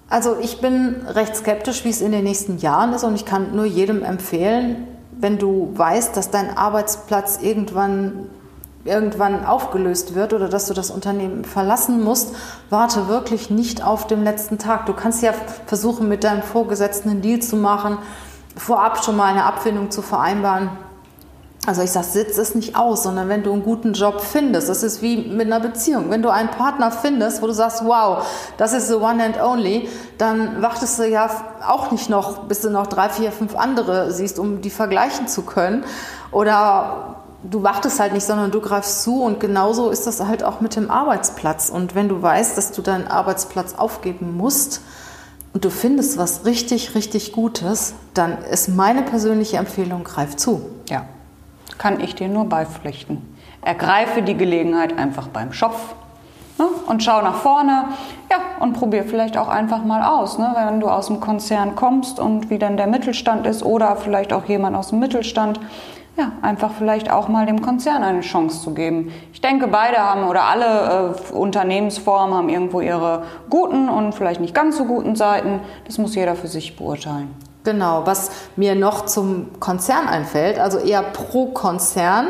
Also 0.10 0.38
ich 0.42 0.62
bin 0.62 0.96
recht 1.08 1.36
skeptisch, 1.36 1.86
wie 1.86 1.90
es 1.90 2.02
in 2.02 2.12
den 2.12 2.24
nächsten 2.24 2.58
Jahren 2.58 2.94
ist 2.94 3.04
und 3.04 3.16
ich 3.16 3.26
kann 3.26 3.56
nur 3.56 3.66
jedem 3.66 4.04
empfehlen, 4.04 4.88
wenn 5.12 5.38
du 5.38 5.72
weißt, 5.76 6.18
dass 6.18 6.32
dein 6.32 6.58
Arbeitsplatz 6.58 7.40
irgendwann 7.42 8.30
irgendwann 8.86 9.46
aufgelöst 9.46 10.16
wird 10.16 10.34
oder 10.34 10.48
dass 10.48 10.68
du 10.68 10.74
das 10.74 10.90
Unternehmen 10.90 11.44
verlassen 11.44 12.04
musst, 12.04 12.34
warte 12.70 13.08
wirklich 13.08 13.50
nicht 13.50 13.84
auf 13.84 14.08
den 14.08 14.24
letzten 14.24 14.58
Tag. 14.58 14.86
Du 14.86 14.94
kannst 14.94 15.22
ja 15.22 15.34
versuchen, 15.66 16.08
mit 16.08 16.24
deinem 16.24 16.42
Vorgesetzten 16.42 17.10
einen 17.10 17.22
Deal 17.22 17.40
zu 17.40 17.58
machen, 17.58 17.98
vorab 18.56 19.04
schon 19.04 19.18
mal 19.18 19.26
eine 19.26 19.44
Abfindung 19.44 19.92
zu 19.92 20.02
vereinbaren. 20.02 20.70
Also 21.70 21.84
ich 21.84 21.92
sage, 21.92 22.08
sitz 22.08 22.40
es 22.40 22.56
nicht 22.56 22.76
aus, 22.76 23.04
sondern 23.04 23.30
wenn 23.30 23.44
du 23.44 23.54
einen 23.54 23.62
guten 23.62 23.94
Job 23.94 24.22
findest, 24.22 24.70
das 24.70 24.82
ist 24.82 25.04
wie 25.04 25.18
mit 25.18 25.46
einer 25.46 25.60
Beziehung. 25.60 26.10
Wenn 26.10 26.24
du 26.24 26.30
einen 26.30 26.50
Partner 26.50 26.90
findest, 26.90 27.44
wo 27.44 27.46
du 27.46 27.54
sagst, 27.54 27.86
wow, 27.86 28.26
das 28.58 28.74
ist 28.74 28.88
the 28.88 28.96
one 28.96 29.24
and 29.24 29.40
only, 29.40 29.88
dann 30.18 30.64
wartest 30.64 30.98
du 30.98 31.08
ja 31.08 31.30
auch 31.68 31.92
nicht 31.92 32.10
noch, 32.10 32.40
bis 32.46 32.62
du 32.62 32.72
noch 32.72 32.88
drei, 32.88 33.10
vier, 33.10 33.32
fünf 33.32 33.56
andere 33.56 34.12
siehst, 34.12 34.40
um 34.40 34.62
die 34.62 34.72
vergleichen 34.72 35.28
zu 35.28 35.44
können. 35.44 35.84
Oder 36.32 37.18
du 37.44 37.62
wartest 37.62 38.00
halt 38.00 38.14
nicht, 38.14 38.26
sondern 38.26 38.50
du 38.50 38.62
greifst 38.62 39.04
zu 39.04 39.22
und 39.22 39.40
genauso 39.40 39.92
ist 39.92 40.08
das 40.08 40.26
halt 40.26 40.44
auch 40.44 40.62
mit 40.62 40.76
dem 40.76 40.90
Arbeitsplatz. 40.90 41.70
Und 41.70 41.94
wenn 41.94 42.10
du 42.10 42.20
weißt, 42.20 42.58
dass 42.58 42.72
du 42.72 42.82
deinen 42.82 43.08
Arbeitsplatz 43.08 43.76
aufgeben 43.76 44.36
musst 44.36 44.82
und 45.54 45.66
du 45.66 45.70
findest 45.70 46.18
was 46.18 46.46
richtig, 46.46 46.96
richtig 46.96 47.32
Gutes, 47.32 47.94
dann 48.16 48.40
ist 48.42 48.70
meine 48.70 49.04
persönliche 49.04 49.58
Empfehlung, 49.58 50.04
greif 50.04 50.36
zu. 50.36 50.64
Ja, 50.90 51.06
kann 51.80 52.00
ich 52.00 52.14
dir 52.14 52.28
nur 52.28 52.46
beipflichten. 52.46 53.36
Ergreife 53.64 54.22
die 54.22 54.38
Gelegenheit 54.38 54.96
einfach 55.00 55.30
beim 55.30 55.52
Schopf 55.52 55.96
ne? 56.60 56.68
und 56.86 57.02
schau 57.04 57.24
nach 57.24 57.38
vorne. 57.38 57.86
Ja, 58.30 58.38
und 58.60 58.74
probier 58.74 59.06
vielleicht 59.06 59.38
auch 59.38 59.48
einfach 59.48 59.84
mal 59.84 60.04
aus, 60.04 60.38
ne? 60.38 60.54
wenn 60.56 60.80
du 60.80 60.88
aus 60.88 61.08
dem 61.08 61.20
Konzern 61.20 61.76
kommst 61.76 62.20
und 62.20 62.52
wie 62.52 62.60
dann 62.60 62.78
der 62.78 62.86
Mittelstand 62.86 63.48
ist 63.48 63.64
oder 63.64 63.96
vielleicht 63.96 64.32
auch 64.32 64.46
jemand 64.46 64.76
aus 64.76 64.90
dem 64.90 65.00
Mittelstand 65.00 65.60
ja, 66.18 66.34
einfach 66.42 66.72
vielleicht 66.78 67.10
auch 67.10 67.30
mal 67.30 67.46
dem 67.46 67.62
Konzern 67.62 68.04
eine 68.04 68.20
Chance 68.22 68.62
zu 68.62 68.74
geben. 68.74 69.12
Ich 69.32 69.40
denke, 69.40 69.68
beide 69.68 69.98
haben 70.00 70.26
oder 70.26 70.44
alle 70.44 71.16
äh, 71.16 71.34
Unternehmensformen 71.34 72.36
haben 72.36 72.50
irgendwo 72.50 72.82
ihre 72.82 73.24
guten 73.50 73.88
und 73.88 74.14
vielleicht 74.14 74.42
nicht 74.42 74.54
ganz 74.54 74.78
so 74.78 74.84
guten 74.84 75.16
Seiten. 75.16 75.62
Das 75.86 75.98
muss 75.98 76.16
jeder 76.16 76.36
für 76.36 76.48
sich 76.48 76.76
beurteilen. 76.76 77.34
Genau, 77.70 78.02
was 78.08 78.32
mir 78.56 78.74
noch 78.74 79.06
zum 79.06 79.60
Konzern 79.60 80.08
einfällt, 80.08 80.58
also 80.58 80.80
eher 80.80 81.04
pro 81.04 81.52
Konzern, 81.52 82.30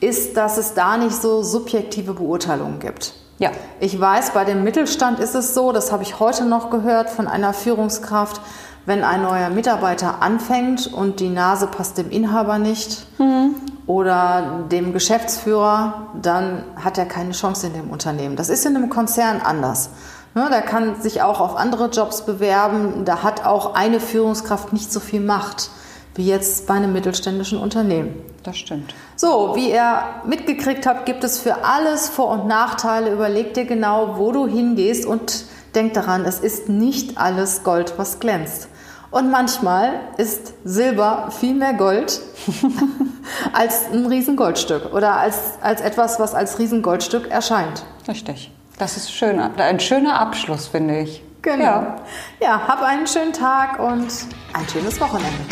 ist, 0.00 0.36
dass 0.36 0.58
es 0.58 0.74
da 0.74 0.98
nicht 0.98 1.14
so 1.14 1.42
subjektive 1.42 2.12
Beurteilungen 2.12 2.78
gibt. 2.78 3.14
Ja. 3.38 3.52
Ich 3.80 3.98
weiß, 3.98 4.32
bei 4.34 4.44
dem 4.44 4.64
Mittelstand 4.64 5.18
ist 5.18 5.34
es 5.34 5.54
so, 5.54 5.72
das 5.72 5.92
habe 5.92 6.02
ich 6.02 6.20
heute 6.20 6.44
noch 6.44 6.68
gehört 6.68 7.08
von 7.08 7.26
einer 7.26 7.54
Führungskraft, 7.54 8.42
wenn 8.84 9.02
ein 9.02 9.22
neuer 9.22 9.48
Mitarbeiter 9.48 10.20
anfängt 10.20 10.92
und 10.92 11.20
die 11.20 11.30
Nase 11.30 11.68
passt 11.68 11.96
dem 11.96 12.10
Inhaber 12.10 12.58
nicht 12.58 13.06
mhm. 13.18 13.54
oder 13.86 14.66
dem 14.70 14.92
Geschäftsführer, 14.92 16.08
dann 16.20 16.64
hat 16.76 16.98
er 16.98 17.06
keine 17.06 17.30
Chance 17.30 17.68
in 17.68 17.72
dem 17.72 17.88
Unternehmen. 17.88 18.36
Das 18.36 18.50
ist 18.50 18.66
in 18.66 18.76
einem 18.76 18.90
Konzern 18.90 19.40
anders. 19.42 19.88
Ne, 20.36 20.50
der 20.50 20.60
kann 20.60 21.00
sich 21.00 21.22
auch 21.22 21.40
auf 21.40 21.56
andere 21.56 21.88
Jobs 21.88 22.26
bewerben. 22.26 23.06
Da 23.06 23.22
hat 23.22 23.46
auch 23.46 23.74
eine 23.74 24.00
Führungskraft 24.00 24.70
nicht 24.70 24.92
so 24.92 25.00
viel 25.00 25.20
Macht 25.20 25.70
wie 26.14 26.26
jetzt 26.26 26.66
bei 26.66 26.74
einem 26.74 26.92
mittelständischen 26.92 27.58
Unternehmen. 27.58 28.14
Das 28.42 28.58
stimmt. 28.58 28.94
So, 29.16 29.56
wie 29.56 29.70
ihr 29.70 30.02
mitgekriegt 30.26 30.86
habt, 30.86 31.06
gibt 31.06 31.24
es 31.24 31.38
für 31.38 31.64
alles 31.64 32.10
Vor- 32.10 32.28
und 32.28 32.46
Nachteile. 32.46 33.12
Überleg 33.12 33.54
dir 33.54 33.64
genau, 33.64 34.18
wo 34.18 34.30
du 34.30 34.46
hingehst 34.46 35.06
und 35.06 35.46
denk 35.74 35.94
daran, 35.94 36.26
es 36.26 36.40
ist 36.40 36.68
nicht 36.68 37.16
alles 37.16 37.64
Gold, 37.64 37.94
was 37.96 38.20
glänzt. 38.20 38.68
Und 39.10 39.30
manchmal 39.30 40.00
ist 40.18 40.52
Silber 40.64 41.30
viel 41.30 41.54
mehr 41.54 41.72
Gold 41.72 42.20
als 43.54 43.86
ein 43.90 44.04
Riesengoldstück 44.04 44.92
oder 44.92 45.16
als, 45.16 45.38
als 45.62 45.80
etwas, 45.80 46.20
was 46.20 46.34
als 46.34 46.58
Riesengoldstück 46.58 47.30
erscheint. 47.30 47.84
Richtig. 48.06 48.50
Das 48.78 48.96
ist 48.96 49.10
schön, 49.10 49.38
ein 49.40 49.80
schöner 49.80 50.20
Abschluss, 50.20 50.68
finde 50.68 51.00
ich. 51.00 51.22
Genau. 51.40 51.64
Ja. 51.64 51.96
ja, 52.40 52.68
hab 52.68 52.82
einen 52.82 53.06
schönen 53.06 53.32
Tag 53.32 53.78
und 53.78 54.08
ein 54.52 54.68
schönes 54.68 55.00
Wochenende. 55.00 55.44